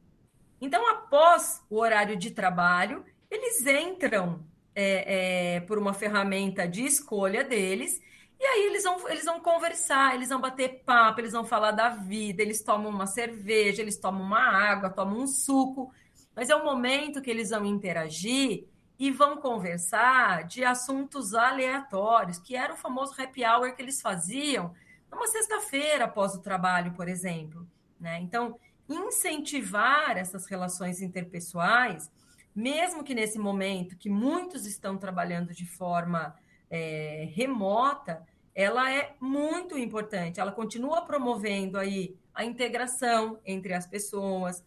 Então, 0.62 0.88
após 0.88 1.63
o 1.69 1.80
horário 1.80 2.15
de 2.15 2.30
trabalho, 2.30 3.04
eles 3.30 3.65
entram 3.65 4.45
é, 4.75 5.55
é, 5.55 5.60
por 5.62 5.77
uma 5.77 5.93
ferramenta 5.93 6.67
de 6.67 6.84
escolha 6.84 7.43
deles, 7.43 8.01
e 8.39 8.43
aí 8.43 8.65
eles 8.65 8.84
vão, 8.84 9.07
eles 9.07 9.25
vão 9.25 9.39
conversar, 9.39 10.15
eles 10.15 10.29
vão 10.29 10.41
bater 10.41 10.81
papo, 10.84 11.21
eles 11.21 11.31
vão 11.31 11.45
falar 11.45 11.71
da 11.71 11.89
vida, 11.89 12.41
eles 12.41 12.63
tomam 12.63 12.89
uma 12.89 13.05
cerveja, 13.05 13.81
eles 13.81 13.97
tomam 13.97 14.23
uma 14.23 14.39
água, 14.39 14.89
tomam 14.89 15.19
um 15.19 15.27
suco, 15.27 15.93
mas 16.36 16.49
é 16.49 16.55
o 16.55 16.63
momento 16.63 17.21
que 17.21 17.29
eles 17.29 17.51
vão 17.51 17.65
interagir 17.65 18.65
e 18.97 19.12
vão 19.12 19.38
conversar 19.38 20.45
de 20.45 20.63
assuntos 20.63 21.34
aleatórios, 21.34 22.39
que 22.39 22.55
era 22.55 22.73
o 22.73 22.77
famoso 22.77 23.13
happy 23.21 23.45
hour 23.45 23.75
que 23.75 23.81
eles 23.81 24.01
faziam 24.01 24.73
numa 25.12 25.27
sexta-feira 25.27 26.05
após 26.05 26.34
o 26.34 26.41
trabalho, 26.41 26.93
por 26.93 27.07
exemplo. 27.07 27.67
Né? 27.99 28.19
Então, 28.21 28.57
incentivar 28.89 30.17
essas 30.17 30.45
relações 30.45 31.01
interpessoais, 31.01 32.10
mesmo 32.56 33.04
que 33.04 33.16
nesse 33.16 33.40
momento 33.40 33.98
que 33.98 34.10
muitos 34.10 34.66
estão 34.66 34.98
trabalhando 34.98 35.54
de 35.54 35.66
forma 35.66 36.36
é, 36.70 37.30
remota, 37.34 38.26
ela 38.54 38.92
é 38.92 39.16
muito 39.20 39.78
importante. 39.78 40.40
Ela 40.40 40.52
continua 40.52 41.02
promovendo 41.02 41.78
aí 41.78 42.16
a 42.34 42.44
integração 42.44 43.40
entre 43.46 43.74
as 43.74 43.86
pessoas, 43.86 44.64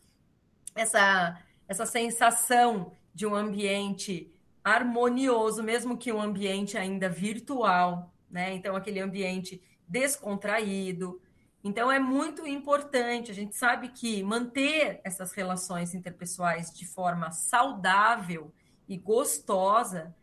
essa, 0.74 1.40
essa 1.68 1.86
sensação 1.86 2.92
de 3.14 3.26
um 3.26 3.34
ambiente 3.34 4.32
harmonioso, 4.62 5.62
mesmo 5.62 5.96
que 5.96 6.12
um 6.12 6.20
ambiente 6.20 6.76
ainda 6.78 7.08
virtual, 7.08 8.12
né? 8.30 8.54
Então, 8.54 8.74
aquele 8.74 9.00
ambiente 9.00 9.62
descontraído. 9.86 11.20
Então, 11.64 11.90
é 11.90 11.98
muito 11.98 12.46
importante. 12.46 13.30
A 13.30 13.34
gente 13.34 13.56
sabe 13.56 13.88
que 13.88 14.22
manter 14.22 15.00
essas 15.02 15.32
relações 15.32 15.94
interpessoais 15.94 16.70
de 16.70 16.86
forma 16.86 17.30
saudável 17.30 18.52
e 18.86 18.98
gostosa 18.98 20.14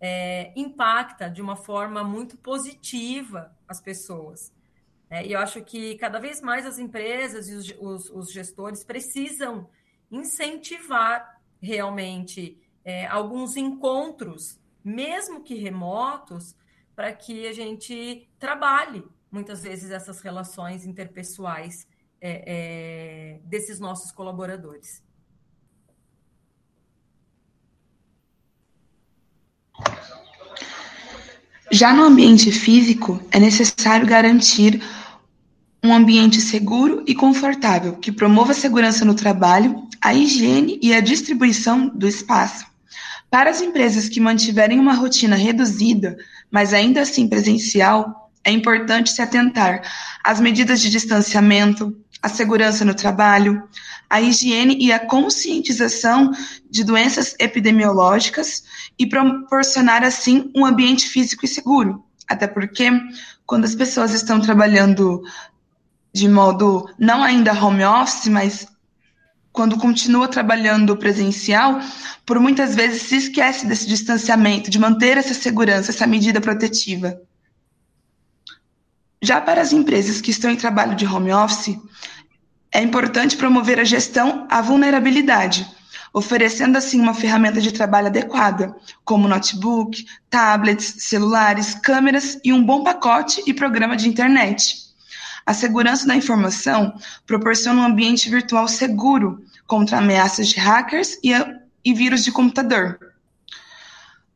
é, 0.00 0.52
impacta 0.56 1.30
de 1.30 1.40
uma 1.40 1.54
forma 1.54 2.02
muito 2.02 2.36
positiva 2.36 3.56
as 3.68 3.80
pessoas. 3.80 4.52
É, 5.08 5.24
e 5.24 5.32
eu 5.32 5.38
acho 5.38 5.62
que 5.62 5.94
cada 5.96 6.18
vez 6.18 6.40
mais 6.40 6.66
as 6.66 6.78
empresas 6.78 7.48
e 7.48 7.54
os, 7.54 7.74
os, 7.78 8.10
os 8.10 8.32
gestores 8.32 8.82
precisam 8.82 9.70
incentivar 10.10 11.40
realmente 11.62 12.60
é, 12.84 13.06
alguns 13.06 13.56
encontros, 13.56 14.58
mesmo 14.84 15.42
que 15.42 15.54
remotos, 15.54 16.56
para 16.94 17.12
que 17.12 17.46
a 17.46 17.52
gente 17.52 18.28
trabalhe 18.38 19.04
muitas 19.30 19.62
vezes 19.62 19.90
essas 19.90 20.20
relações 20.20 20.84
interpessoais 20.86 21.86
é, 22.20 22.44
é, 22.46 23.40
desses 23.44 23.78
nossos 23.78 24.10
colaboradores. 24.10 25.02
Já 31.70 31.92
no 31.92 32.02
ambiente 32.02 32.50
físico, 32.50 33.22
é 33.30 33.38
necessário 33.38 34.06
garantir 34.06 34.82
um 35.84 35.94
ambiente 35.94 36.40
seguro 36.40 37.04
e 37.06 37.14
confortável 37.14 37.96
que 37.96 38.10
promova 38.10 38.52
a 38.52 38.54
segurança 38.54 39.04
no 39.04 39.14
trabalho, 39.14 39.86
a 40.00 40.14
higiene 40.14 40.78
e 40.82 40.92
a 40.94 41.00
distribuição 41.00 41.88
do 41.88 42.08
espaço. 42.08 42.66
Para 43.30 43.50
as 43.50 43.60
empresas 43.60 44.08
que 44.08 44.18
mantiverem 44.18 44.80
uma 44.80 44.94
rotina 44.94 45.36
reduzida, 45.36 46.16
mas 46.50 46.72
ainda 46.72 47.02
assim 47.02 47.28
presencial, 47.28 48.27
é 48.48 48.50
importante 48.50 49.10
se 49.10 49.20
atentar 49.20 49.82
às 50.24 50.40
medidas 50.40 50.80
de 50.80 50.88
distanciamento, 50.88 51.94
à 52.22 52.28
segurança 52.30 52.82
no 52.82 52.94
trabalho, 52.94 53.62
à 54.08 54.22
higiene 54.22 54.78
e 54.80 54.90
à 54.90 54.98
conscientização 54.98 56.32
de 56.70 56.82
doenças 56.82 57.36
epidemiológicas 57.38 58.64
e 58.98 59.06
proporcionar, 59.06 60.02
assim, 60.02 60.50
um 60.56 60.64
ambiente 60.64 61.06
físico 61.08 61.44
e 61.44 61.48
seguro. 61.48 62.02
Até 62.26 62.46
porque, 62.46 62.90
quando 63.44 63.66
as 63.66 63.74
pessoas 63.74 64.12
estão 64.12 64.40
trabalhando 64.40 65.22
de 66.12 66.26
modo 66.26 66.88
não 66.98 67.22
ainda 67.22 67.52
home 67.52 67.84
office, 67.84 68.28
mas 68.28 68.66
quando 69.52 69.76
continua 69.76 70.26
trabalhando 70.26 70.96
presencial, 70.96 71.80
por 72.24 72.40
muitas 72.40 72.74
vezes 72.74 73.02
se 73.02 73.16
esquece 73.16 73.66
desse 73.66 73.86
distanciamento, 73.86 74.70
de 74.70 74.78
manter 74.78 75.18
essa 75.18 75.34
segurança, 75.34 75.90
essa 75.90 76.06
medida 76.06 76.40
protetiva. 76.40 77.20
Já 79.20 79.40
para 79.40 79.60
as 79.60 79.72
empresas 79.72 80.20
que 80.20 80.30
estão 80.30 80.50
em 80.50 80.56
trabalho 80.56 80.94
de 80.94 81.06
home 81.06 81.32
office, 81.32 81.76
é 82.72 82.80
importante 82.80 83.36
promover 83.36 83.80
a 83.80 83.84
gestão 83.84 84.46
à 84.48 84.60
vulnerabilidade, 84.60 85.66
oferecendo 86.12 86.78
assim 86.78 87.00
uma 87.00 87.14
ferramenta 87.14 87.60
de 87.60 87.72
trabalho 87.72 88.06
adequada, 88.06 88.76
como 89.04 89.26
notebook, 89.26 90.06
tablets, 90.30 90.94
celulares, 90.98 91.74
câmeras 91.74 92.38
e 92.44 92.52
um 92.52 92.64
bom 92.64 92.84
pacote 92.84 93.42
e 93.46 93.52
programa 93.52 93.96
de 93.96 94.08
internet. 94.08 94.88
A 95.44 95.54
segurança 95.54 96.06
da 96.06 96.14
informação 96.14 96.94
proporciona 97.26 97.80
um 97.80 97.84
ambiente 97.84 98.28
virtual 98.28 98.68
seguro 98.68 99.42
contra 99.66 99.98
ameaças 99.98 100.48
de 100.48 100.60
hackers 100.60 101.18
e, 101.24 101.32
e 101.84 101.94
vírus 101.94 102.22
de 102.22 102.30
computador. 102.30 102.98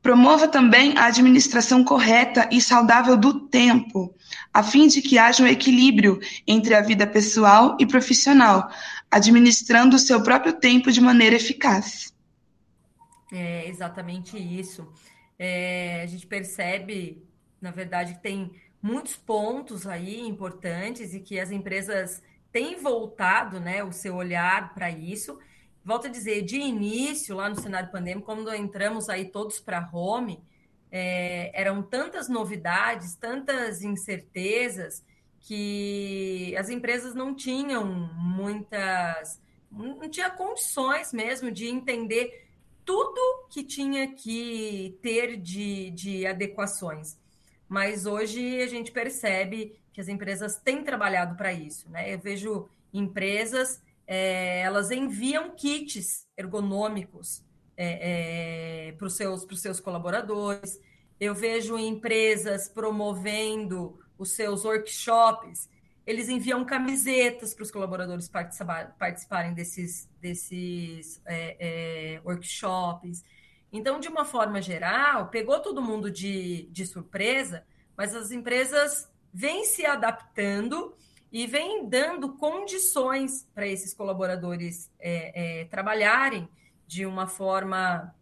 Promova 0.02 0.48
também 0.48 0.98
a 0.98 1.06
administração 1.06 1.84
correta 1.84 2.48
e 2.50 2.60
saudável 2.60 3.16
do 3.16 3.46
tempo, 3.48 4.12
a 4.52 4.60
fim 4.60 4.88
de 4.88 5.00
que 5.00 5.16
haja 5.16 5.44
um 5.44 5.46
equilíbrio 5.46 6.18
entre 6.44 6.74
a 6.74 6.80
vida 6.80 7.06
pessoal 7.06 7.76
e 7.78 7.86
profissional, 7.86 8.68
administrando 9.08 9.94
o 9.94 10.00
seu 10.00 10.20
próprio 10.20 10.54
tempo 10.54 10.90
de 10.90 11.00
maneira 11.00 11.36
eficaz. 11.36 12.12
É 13.32 13.68
exatamente 13.68 14.36
isso. 14.36 14.92
É, 15.38 16.02
a 16.02 16.06
gente 16.06 16.26
percebe, 16.26 17.24
na 17.60 17.70
verdade, 17.70 18.14
que 18.14 18.22
tem 18.22 18.50
muitos 18.82 19.14
pontos 19.14 19.86
aí 19.86 20.20
importantes 20.20 21.14
e 21.14 21.20
que 21.20 21.38
as 21.38 21.52
empresas 21.52 22.20
têm 22.50 22.76
voltado 22.76 23.60
né, 23.60 23.84
o 23.84 23.92
seu 23.92 24.16
olhar 24.16 24.74
para 24.74 24.90
isso. 24.90 25.38
Volto 25.85 26.07
a 26.07 26.11
dizer, 26.11 26.42
de 26.42 26.57
início, 26.57 27.37
lá 27.37 27.49
no 27.49 27.61
cenário 27.61 27.90
pandêmico, 27.90 28.27
quando 28.27 28.55
entramos 28.55 29.09
aí 29.09 29.25
todos 29.25 29.59
para 29.59 29.88
home, 29.92 30.42
é, 30.90 31.51
eram 31.61 31.83
tantas 31.83 32.29
novidades, 32.29 33.16
tantas 33.16 33.83
incertezas, 33.83 35.03
que 35.40 36.55
as 36.57 36.68
empresas 36.68 37.14
não 37.14 37.35
tinham 37.35 37.85
muitas, 37.85 39.40
não 39.71 40.09
tinha 40.09 40.31
condições 40.31 41.12
mesmo 41.12 41.51
de 41.51 41.66
entender 41.66 42.47
tudo 42.85 43.49
que 43.51 43.64
tinha 43.64 44.14
que 44.14 44.97
ter 45.03 45.37
de, 45.37 45.90
de 45.90 46.27
adequações. 46.27 47.18
Mas 47.68 48.07
hoje 48.07 48.61
a 48.61 48.66
gente 48.66 48.92
percebe 48.92 49.77
que 49.92 50.01
as 50.01 50.09
empresas 50.09 50.57
têm 50.57 50.85
trabalhado 50.85 51.37
para 51.37 51.53
isso. 51.53 51.88
Né? 51.90 52.14
Eu 52.14 52.18
vejo 52.18 52.68
empresas, 52.92 53.83
é, 54.14 54.61
elas 54.61 54.90
enviam 54.90 55.57
kits 55.57 56.27
ergonômicos 56.37 57.42
é, 57.75 58.88
é, 58.88 58.92
para 58.92 59.07
os 59.07 59.14
seus, 59.16 59.46
seus 59.59 59.81
colaboradores. 59.81 60.79
Eu 61.18 61.35
vejo 61.35 61.79
empresas 61.79 62.68
promovendo 62.68 63.98
os 64.18 64.33
seus 64.33 64.66
workshops, 64.66 65.66
eles 66.07 66.29
enviam 66.29 66.62
camisetas 66.62 67.55
para 67.55 67.62
os 67.62 67.70
colaboradores 67.70 68.29
participar, 68.29 68.94
participarem 68.98 69.55
desses, 69.55 70.07
desses 70.20 71.22
é, 71.25 71.57
é, 72.16 72.20
workshops. 72.22 73.25
Então, 73.72 73.98
de 73.98 74.09
uma 74.09 74.27
forma 74.27 74.61
geral, 74.61 75.31
pegou 75.31 75.59
todo 75.61 75.81
mundo 75.81 76.11
de, 76.11 76.68
de 76.70 76.85
surpresa, 76.85 77.64
mas 77.96 78.14
as 78.14 78.31
empresas 78.31 79.11
vêm 79.33 79.64
se 79.64 79.87
adaptando 79.87 80.94
e 81.33 81.47
vêm 81.47 81.88
dando 81.88 82.35
condições 82.35 83.49
para 83.55 83.66
esses 83.66 83.95
colaboradores 83.95 84.90
é, 85.01 85.62
é, 85.62 85.64
trabalharem 85.64 86.47
de 86.87 87.07
uma 87.07 87.27
forma 87.27 88.14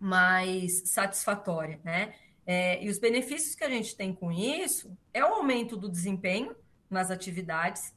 mais 0.00 0.88
satisfatória, 0.88 1.78
né? 1.84 2.14
É, 2.46 2.82
e 2.82 2.88
os 2.88 2.98
benefícios 2.98 3.54
que 3.54 3.64
a 3.64 3.68
gente 3.68 3.94
tem 3.96 4.14
com 4.14 4.30
isso 4.32 4.96
é 5.12 5.22
o 5.22 5.34
aumento 5.34 5.76
do 5.76 5.88
desempenho 5.88 6.54
nas 6.88 7.10
atividades, 7.10 7.92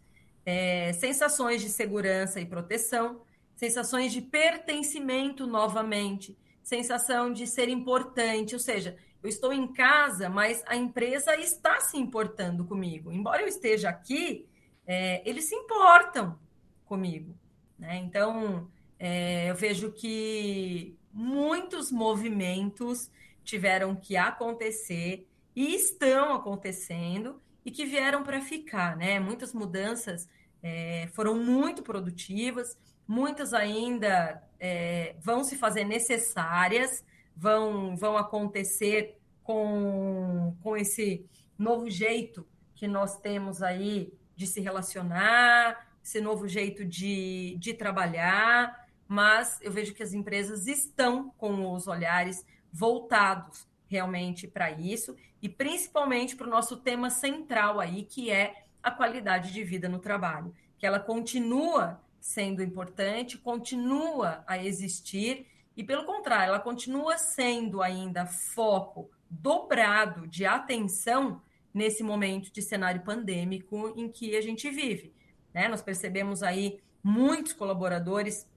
é, 0.45 0.91
sensações 0.93 1.62
de 1.62 1.69
segurança 1.69 2.41
e 2.41 2.45
proteção, 2.45 3.22
sensações 3.56 4.12
de 4.12 4.22
pertencimento 4.22 5.45
novamente, 5.45 6.36
sensação 6.63 7.32
de 7.32 7.45
ser 7.45 7.69
importante, 7.69 8.56
ou 8.56 8.60
seja, 8.60 8.98
eu 9.22 9.30
estou 9.30 9.54
em 9.54 9.72
casa, 9.72 10.30
mas 10.30 10.63
a 10.65 10.76
empresa 10.76 11.36
está 11.36 11.80
se 11.80 11.98
importando 11.98 12.65
comigo. 12.65 13.12
Embora 13.12 13.41
eu 13.41 13.48
esteja 13.48 13.89
aqui, 13.89 14.48
é, 14.89 15.21
eles 15.23 15.45
se 15.45 15.54
importam 15.54 16.39
comigo. 16.84 17.36
Né? 17.78 17.97
Então, 17.97 18.67
é, 18.97 19.47
eu 19.47 19.54
vejo 19.54 19.91
que 19.91 20.97
muitos 21.13 21.91
movimentos 21.91 23.12
tiveram 23.43 23.95
que 23.95 24.17
acontecer 24.17 25.28
e 25.56 25.75
estão 25.75 26.34
acontecendo 26.34 27.39
e 27.63 27.69
que 27.69 27.86
vieram 27.86 28.23
para 28.23 28.41
ficar, 28.41 28.97
né? 28.97 29.19
Muitas 29.19 29.54
mudanças 29.54 30.28
é, 30.63 31.08
foram 31.13 31.36
muito 31.36 31.84
produtivas, 31.84 32.75
muitas 33.08 33.54
ainda 33.54 34.41
é, 34.60 35.15
vão 35.19 35.43
se 35.43 35.56
fazer 35.56 35.84
necessárias, 35.84 37.06
vão, 37.36 37.95
vão 37.95 38.17
acontecer 38.17 39.19
com, 39.43 40.56
com 40.63 40.75
esse 40.75 41.25
novo 41.58 41.89
jeito 41.89 42.47
que 42.73 42.88
nós 42.88 43.19
temos 43.19 43.62
aí 43.62 44.12
de 44.39 44.47
se 44.47 44.62
relacionar, 44.62 45.86
esse 46.02 46.21
novo 46.21 46.47
jeito 46.47 46.86
de, 46.86 47.58
de 47.60 47.73
trabalhar, 47.73 48.88
mas 49.06 49.60
eu 49.62 49.69
vejo 49.69 49.93
que 49.93 50.02
as 50.02 50.13
empresas 50.13 50.65
estão 50.65 51.30
com 51.38 51.73
os 51.73 51.89
olhares 51.89 52.45
voltados 52.71 53.67
realmente 53.89 54.47
para 54.47 54.71
isso 54.71 55.13
e 55.41 55.49
principalmente 55.49 56.38
para 56.38 56.47
o 56.47 56.49
nosso 56.49 56.78
tema 56.78 57.10
central 57.10 57.82
aí, 57.82 58.04
que 58.04 58.32
é 58.32 58.63
a 58.82 58.89
qualidade 58.89 59.52
de 59.52 59.62
vida 59.62 59.89
no 59.89 59.99
trabalho, 59.99 60.56
que 60.78 60.86
ela 60.86 61.02
continua 61.02 62.02
sendo 62.21 62.63
importante, 62.63 63.38
continua 63.38 64.41
a 64.47 64.58
existir 64.58 65.47
e 65.75 65.84
pelo 65.84 66.06
contrário, 66.06 66.52
ela 66.52 66.62
continua 66.62 67.17
sendo 67.17 67.82
ainda 67.82 68.25
foco 68.25 69.12
dobrado 69.30 70.25
de 70.28 70.45
atenção 70.45 71.41
nesse 71.73 72.03
momento 72.03 72.51
de 72.51 72.62
cenário 72.62 73.01
pandêmico 73.01 73.93
em 73.95 74.10
que 74.10 74.36
a 74.36 74.41
gente 74.41 74.69
vive. 74.69 75.13
Né? 75.53 75.67
Nós 75.67 75.82
percebemos 75.82 76.43
aí 76.43 76.79
muitos 77.03 77.53
colaboradores 77.53 78.47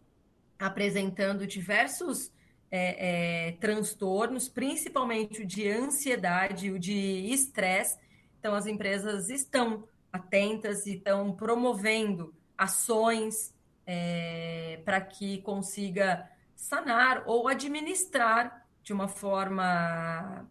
apresentando 0.59 1.47
diversos 1.47 2.33
é, 2.71 3.49
é, 3.49 3.53
transtornos, 3.53 4.49
principalmente 4.49 5.43
o 5.43 5.47
de 5.47 5.69
ansiedade, 5.69 6.71
o 6.71 6.79
de 6.79 7.27
estresse. 7.33 7.99
Então, 8.39 8.55
as 8.55 8.67
empresas 8.67 9.29
estão 9.29 9.87
atentas 10.13 10.87
e 10.87 10.95
estão 10.95 11.33
promovendo 11.33 12.35
ações 12.57 13.55
é, 13.87 14.81
para 14.85 15.01
que 15.01 15.43
consiga 15.43 16.29
sanar 16.55 17.25
ou 17.27 17.49
administrar 17.49 18.67
de 18.83 18.93
uma 18.93 19.09
forma 19.09 20.49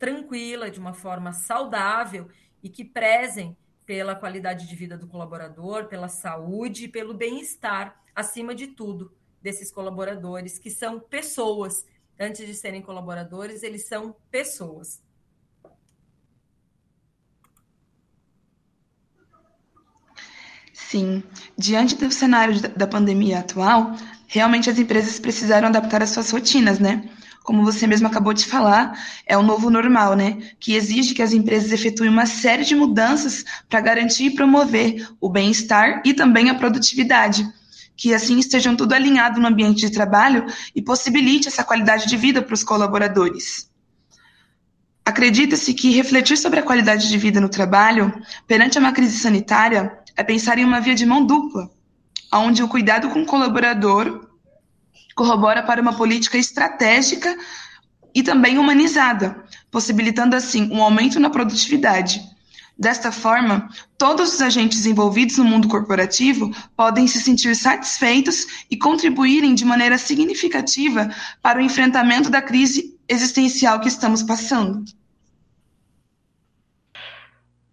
tranquila, 0.00 0.70
de 0.70 0.80
uma 0.80 0.94
forma 0.94 1.32
saudável 1.32 2.28
e 2.62 2.68
que 2.68 2.84
prezem 2.84 3.56
pela 3.84 4.16
qualidade 4.16 4.66
de 4.66 4.74
vida 4.74 4.96
do 4.96 5.06
colaborador, 5.06 5.86
pela 5.86 6.08
saúde 6.08 6.84
e 6.84 6.88
pelo 6.88 7.12
bem-estar, 7.12 8.02
acima 8.14 8.54
de 8.54 8.68
tudo 8.68 9.12
desses 9.42 9.70
colaboradores, 9.70 10.58
que 10.58 10.70
são 10.70 10.98
pessoas. 10.98 11.86
Antes 12.18 12.46
de 12.46 12.54
serem 12.54 12.82
colaboradores, 12.82 13.62
eles 13.62 13.86
são 13.86 14.16
pessoas. 14.30 15.02
Sim, 20.72 21.22
diante 21.56 21.94
do 21.94 22.10
cenário 22.10 22.60
da 22.76 22.86
pandemia 22.86 23.40
atual, 23.40 23.94
realmente 24.26 24.70
as 24.70 24.78
empresas 24.78 25.20
precisaram 25.20 25.68
adaptar 25.68 26.02
as 26.02 26.10
suas 26.10 26.30
rotinas, 26.30 26.78
né? 26.78 27.08
Como 27.42 27.64
você 27.64 27.86
mesmo 27.86 28.06
acabou 28.06 28.32
de 28.32 28.44
falar, 28.44 28.92
é 29.26 29.36
o 29.36 29.42
novo 29.42 29.70
normal, 29.70 30.14
né? 30.14 30.38
Que 30.58 30.74
exige 30.74 31.14
que 31.14 31.22
as 31.22 31.32
empresas 31.32 31.72
efetuem 31.72 32.10
uma 32.10 32.26
série 32.26 32.64
de 32.64 32.74
mudanças 32.74 33.44
para 33.68 33.80
garantir 33.80 34.26
e 34.26 34.34
promover 34.34 35.08
o 35.20 35.28
bem-estar 35.28 36.02
e 36.04 36.14
também 36.14 36.50
a 36.50 36.54
produtividade 36.54 37.46
que 38.00 38.14
assim 38.14 38.38
estejam 38.38 38.74
tudo 38.74 38.94
alinhado 38.94 39.38
no 39.38 39.46
ambiente 39.46 39.80
de 39.80 39.90
trabalho 39.90 40.46
e 40.74 40.80
possibilite 40.80 41.48
essa 41.48 41.62
qualidade 41.62 42.06
de 42.06 42.16
vida 42.16 42.40
para 42.40 42.54
os 42.54 42.64
colaboradores. 42.64 43.68
Acredita-se 45.04 45.74
que 45.74 45.90
refletir 45.90 46.38
sobre 46.38 46.60
a 46.60 46.62
qualidade 46.62 47.10
de 47.10 47.18
vida 47.18 47.42
no 47.42 47.48
trabalho, 47.50 48.10
perante 48.46 48.78
uma 48.78 48.92
crise 48.92 49.18
sanitária, 49.18 49.98
é 50.16 50.24
pensar 50.24 50.56
em 50.56 50.64
uma 50.64 50.80
via 50.80 50.94
de 50.94 51.04
mão 51.04 51.26
dupla, 51.26 51.70
onde 52.32 52.62
o 52.62 52.68
cuidado 52.68 53.10
com 53.10 53.20
o 53.20 53.26
colaborador 53.26 54.29
corrobora 55.14 55.62
para 55.62 55.82
uma 55.82 55.92
política 55.92 56.38
estratégica 56.38 57.36
e 58.14 58.22
também 58.22 58.58
humanizada, 58.58 59.44
possibilitando 59.70 60.34
assim 60.34 60.70
um 60.72 60.82
aumento 60.82 61.20
na 61.20 61.30
produtividade, 61.30 62.20
Desta 62.80 63.12
forma, 63.12 63.68
todos 63.98 64.32
os 64.32 64.40
agentes 64.40 64.86
envolvidos 64.86 65.36
no 65.36 65.44
mundo 65.44 65.68
corporativo 65.68 66.50
podem 66.74 67.06
se 67.06 67.20
sentir 67.20 67.54
satisfeitos 67.54 68.64
e 68.70 68.76
contribuírem 68.78 69.54
de 69.54 69.66
maneira 69.66 69.98
significativa 69.98 71.14
para 71.42 71.58
o 71.58 71.60
enfrentamento 71.60 72.30
da 72.30 72.40
crise 72.40 72.98
existencial 73.06 73.80
que 73.80 73.88
estamos 73.88 74.22
passando. 74.22 74.82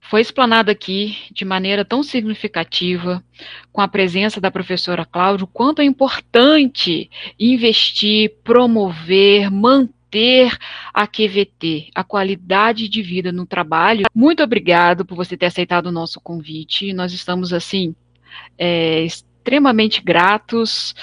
Foi 0.09 0.21
explanado 0.21 0.71
aqui 0.71 1.17
de 1.31 1.43
maneira 1.43 1.83
tão 1.83 2.01
significativa, 2.01 3.23
com 3.71 3.81
a 3.81 3.87
presença 3.87 4.39
da 4.39 4.49
professora 4.49 5.05
Cláudia, 5.05 5.43
o 5.43 5.47
quanto 5.47 5.81
é 5.81 5.85
importante 5.85 7.09
investir, 7.39 8.33
promover, 8.43 9.51
manter 9.51 10.57
a 10.93 11.05
QVT, 11.05 11.89
a 11.93 12.03
qualidade 12.03 12.87
de 12.87 13.01
vida 13.01 13.31
no 13.31 13.45
trabalho. 13.45 14.05
Muito 14.15 14.41
obrigado 14.41 15.05
por 15.05 15.15
você 15.15 15.35
ter 15.35 15.47
aceitado 15.47 15.87
o 15.87 15.91
nosso 15.91 16.21
convite. 16.21 16.93
Nós 16.93 17.11
estamos, 17.11 17.51
assim, 17.51 17.93
é, 18.57 19.03
extremamente 19.03 20.01
gratos 20.01 20.95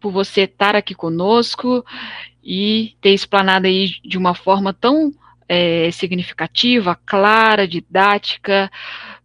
por 0.00 0.10
você 0.10 0.42
estar 0.42 0.74
aqui 0.74 0.94
conosco 0.94 1.84
e 2.42 2.96
ter 3.00 3.10
explanado 3.10 3.68
aí 3.68 3.92
de 4.04 4.18
uma 4.18 4.34
forma 4.34 4.72
tão 4.72 5.12
é, 5.54 5.90
significativa, 5.90 6.98
clara, 7.04 7.68
didática, 7.68 8.70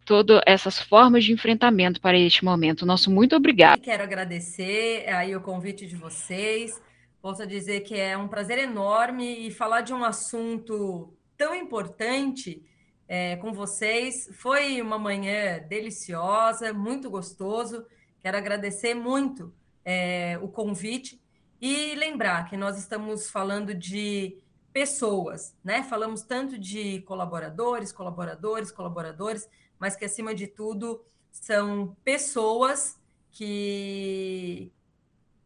todas 0.03 0.41
essas 0.45 0.77
formas 0.77 1.23
de 1.23 1.31
enfrentamento 1.31 2.01
para 2.01 2.17
este 2.17 2.43
momento. 2.43 2.85
Nosso 2.85 3.09
muito 3.09 3.33
obrigado. 3.33 3.79
Quero 3.79 4.03
agradecer 4.03 5.07
aí 5.07 5.33
o 5.33 5.39
convite 5.39 5.87
de 5.87 5.95
vocês. 5.95 6.81
Posso 7.21 7.47
dizer 7.47 7.79
que 7.79 7.95
é 7.95 8.17
um 8.17 8.27
prazer 8.27 8.57
enorme 8.57 9.47
e 9.47 9.51
falar 9.51 9.79
de 9.79 9.93
um 9.93 10.03
assunto 10.03 11.13
tão 11.37 11.55
importante 11.55 12.61
é, 13.07 13.37
com 13.37 13.53
vocês. 13.53 14.29
Foi 14.33 14.81
uma 14.81 14.99
manhã 14.99 15.59
deliciosa, 15.69 16.73
muito 16.73 17.09
gostoso. 17.09 17.85
Quero 18.19 18.35
agradecer 18.35 18.93
muito 18.93 19.53
é, 19.85 20.37
o 20.41 20.49
convite 20.49 21.21
e 21.61 21.95
lembrar 21.95 22.49
que 22.49 22.57
nós 22.57 22.77
estamos 22.77 23.29
falando 23.29 23.73
de 23.73 24.37
pessoas, 24.77 25.57
né? 25.63 25.81
Falamos 25.81 26.21
tanto 26.21 26.55
de 26.55 27.01
colaboradores, 27.01 27.91
colaboradores, 27.91 28.71
colaboradores, 28.71 29.49
mas 29.79 29.95
que 29.95 30.05
acima 30.05 30.35
de 30.35 30.45
tudo 30.45 31.03
são 31.31 31.97
pessoas 32.03 32.95
que 33.31 34.71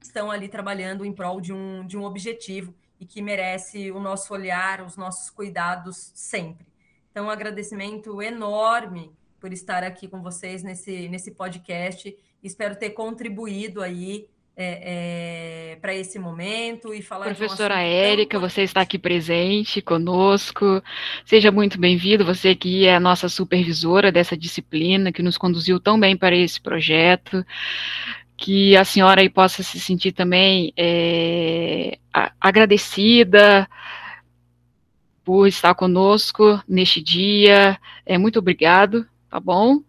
estão 0.01 0.29
ali 0.29 0.49
trabalhando 0.49 1.05
em 1.05 1.13
prol 1.13 1.39
de 1.39 1.53
um, 1.53 1.87
de 1.87 1.97
um 1.97 2.03
objetivo 2.03 2.75
e 2.99 3.05
que 3.05 3.21
merece 3.21 3.89
o 3.89 4.01
nosso 4.01 4.33
olhar, 4.33 4.81
os 4.81 4.97
nossos 4.97 5.29
cuidados 5.29 6.11
sempre. 6.13 6.67
Então, 7.09 7.27
um 7.27 7.29
agradecimento 7.29 8.21
enorme 8.21 9.15
por 9.39 9.53
estar 9.53 9.81
aqui 9.81 10.09
com 10.09 10.21
vocês 10.21 10.61
nesse, 10.61 11.07
nesse 11.07 11.31
podcast. 11.31 12.13
Espero 12.43 12.75
ter 12.75 12.89
contribuído 12.89 13.81
aí 13.81 14.27
é, 14.55 15.71
é, 15.73 15.75
para 15.77 15.95
esse 15.95 16.19
momento 16.19 16.93
e 16.93 17.01
falar 17.01 17.25
Professora 17.25 17.75
um 17.75 17.79
Érica, 17.79 18.37
você 18.37 18.63
está 18.63 18.81
aqui 18.81 18.99
presente 18.99 19.81
conosco. 19.81 20.83
Seja 21.25 21.51
muito 21.51 21.79
bem-vindo, 21.79 22.25
você 22.25 22.53
que 22.53 22.85
é 22.85 22.95
a 22.95 22.99
nossa 22.99 23.29
supervisora 23.29 24.11
dessa 24.11 24.35
disciplina, 24.35 25.11
que 25.11 25.23
nos 25.23 25.37
conduziu 25.37 25.79
tão 25.79 25.99
bem 25.99 26.17
para 26.17 26.35
esse 26.35 26.59
projeto. 26.59 27.45
Que 28.35 28.75
a 28.75 28.83
senhora 28.83 29.21
aí 29.21 29.29
possa 29.29 29.63
se 29.63 29.79
sentir 29.79 30.11
também 30.11 30.73
é, 30.75 31.97
agradecida 32.39 33.69
por 35.23 35.47
estar 35.47 35.75
conosco 35.75 36.61
neste 36.67 37.01
dia. 37.01 37.79
É, 38.05 38.17
muito 38.17 38.39
obrigado, 38.39 39.07
tá 39.29 39.39
bom? 39.39 39.81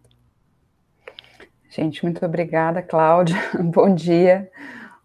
Gente, 1.75 2.05
muito 2.05 2.23
obrigada, 2.27 2.83
Cláudia. 2.83 3.35
Bom 3.59 3.95
dia. 3.95 4.51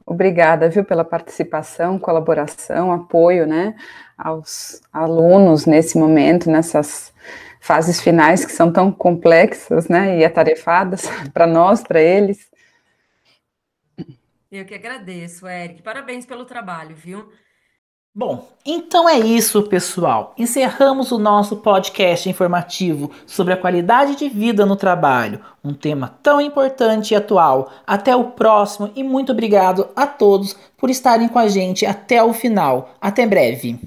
Obrigada, 0.06 0.68
viu, 0.70 0.84
pela 0.84 1.06
participação, 1.06 1.98
colaboração, 1.98 2.92
apoio, 2.92 3.48
né, 3.48 3.74
aos 4.18 4.82
alunos 4.92 5.66
nesse 5.66 5.98
momento, 5.98 6.52
nessas 6.52 7.14
fases 7.62 8.02
finais 8.02 8.46
que 8.46 8.52
são 8.52 8.72
tão 8.72 8.92
complexas, 8.92 9.88
né, 9.88 10.18
e 10.20 10.26
atarefadas 10.26 11.10
para 11.34 11.48
nós, 11.48 11.84
para 11.84 12.02
eles. 12.02 12.50
Eu 14.52 14.66
que 14.66 14.76
agradeço, 14.76 15.48
Eric. 15.48 15.82
Parabéns 15.82 16.26
pelo 16.26 16.44
trabalho, 16.44 16.98
viu? 16.98 17.32
Bom, 18.20 18.48
então 18.66 19.08
é 19.08 19.20
isso, 19.20 19.62
pessoal. 19.62 20.34
Encerramos 20.40 21.12
o 21.12 21.20
nosso 21.20 21.58
podcast 21.58 22.28
informativo 22.28 23.12
sobre 23.28 23.54
a 23.54 23.58
qualidade 23.58 24.16
de 24.16 24.28
vida 24.28 24.66
no 24.66 24.76
trabalho, 24.76 25.40
um 25.64 25.72
tema 25.72 26.18
tão 26.24 26.42
importante 26.42 27.12
e 27.12 27.16
atual. 27.16 27.72
Até 27.86 28.16
o 28.16 28.32
próximo 28.32 28.90
e 28.96 29.04
muito 29.04 29.34
obrigado 29.34 29.88
a 29.96 30.08
todos 30.08 30.58
por 30.80 30.90
estarem 30.90 31.28
com 31.28 31.38
a 31.38 31.48
gente 31.48 31.86
até 31.86 32.24
o 32.24 32.34
final. 32.34 32.90
Até 33.00 33.24
breve. 33.28 33.80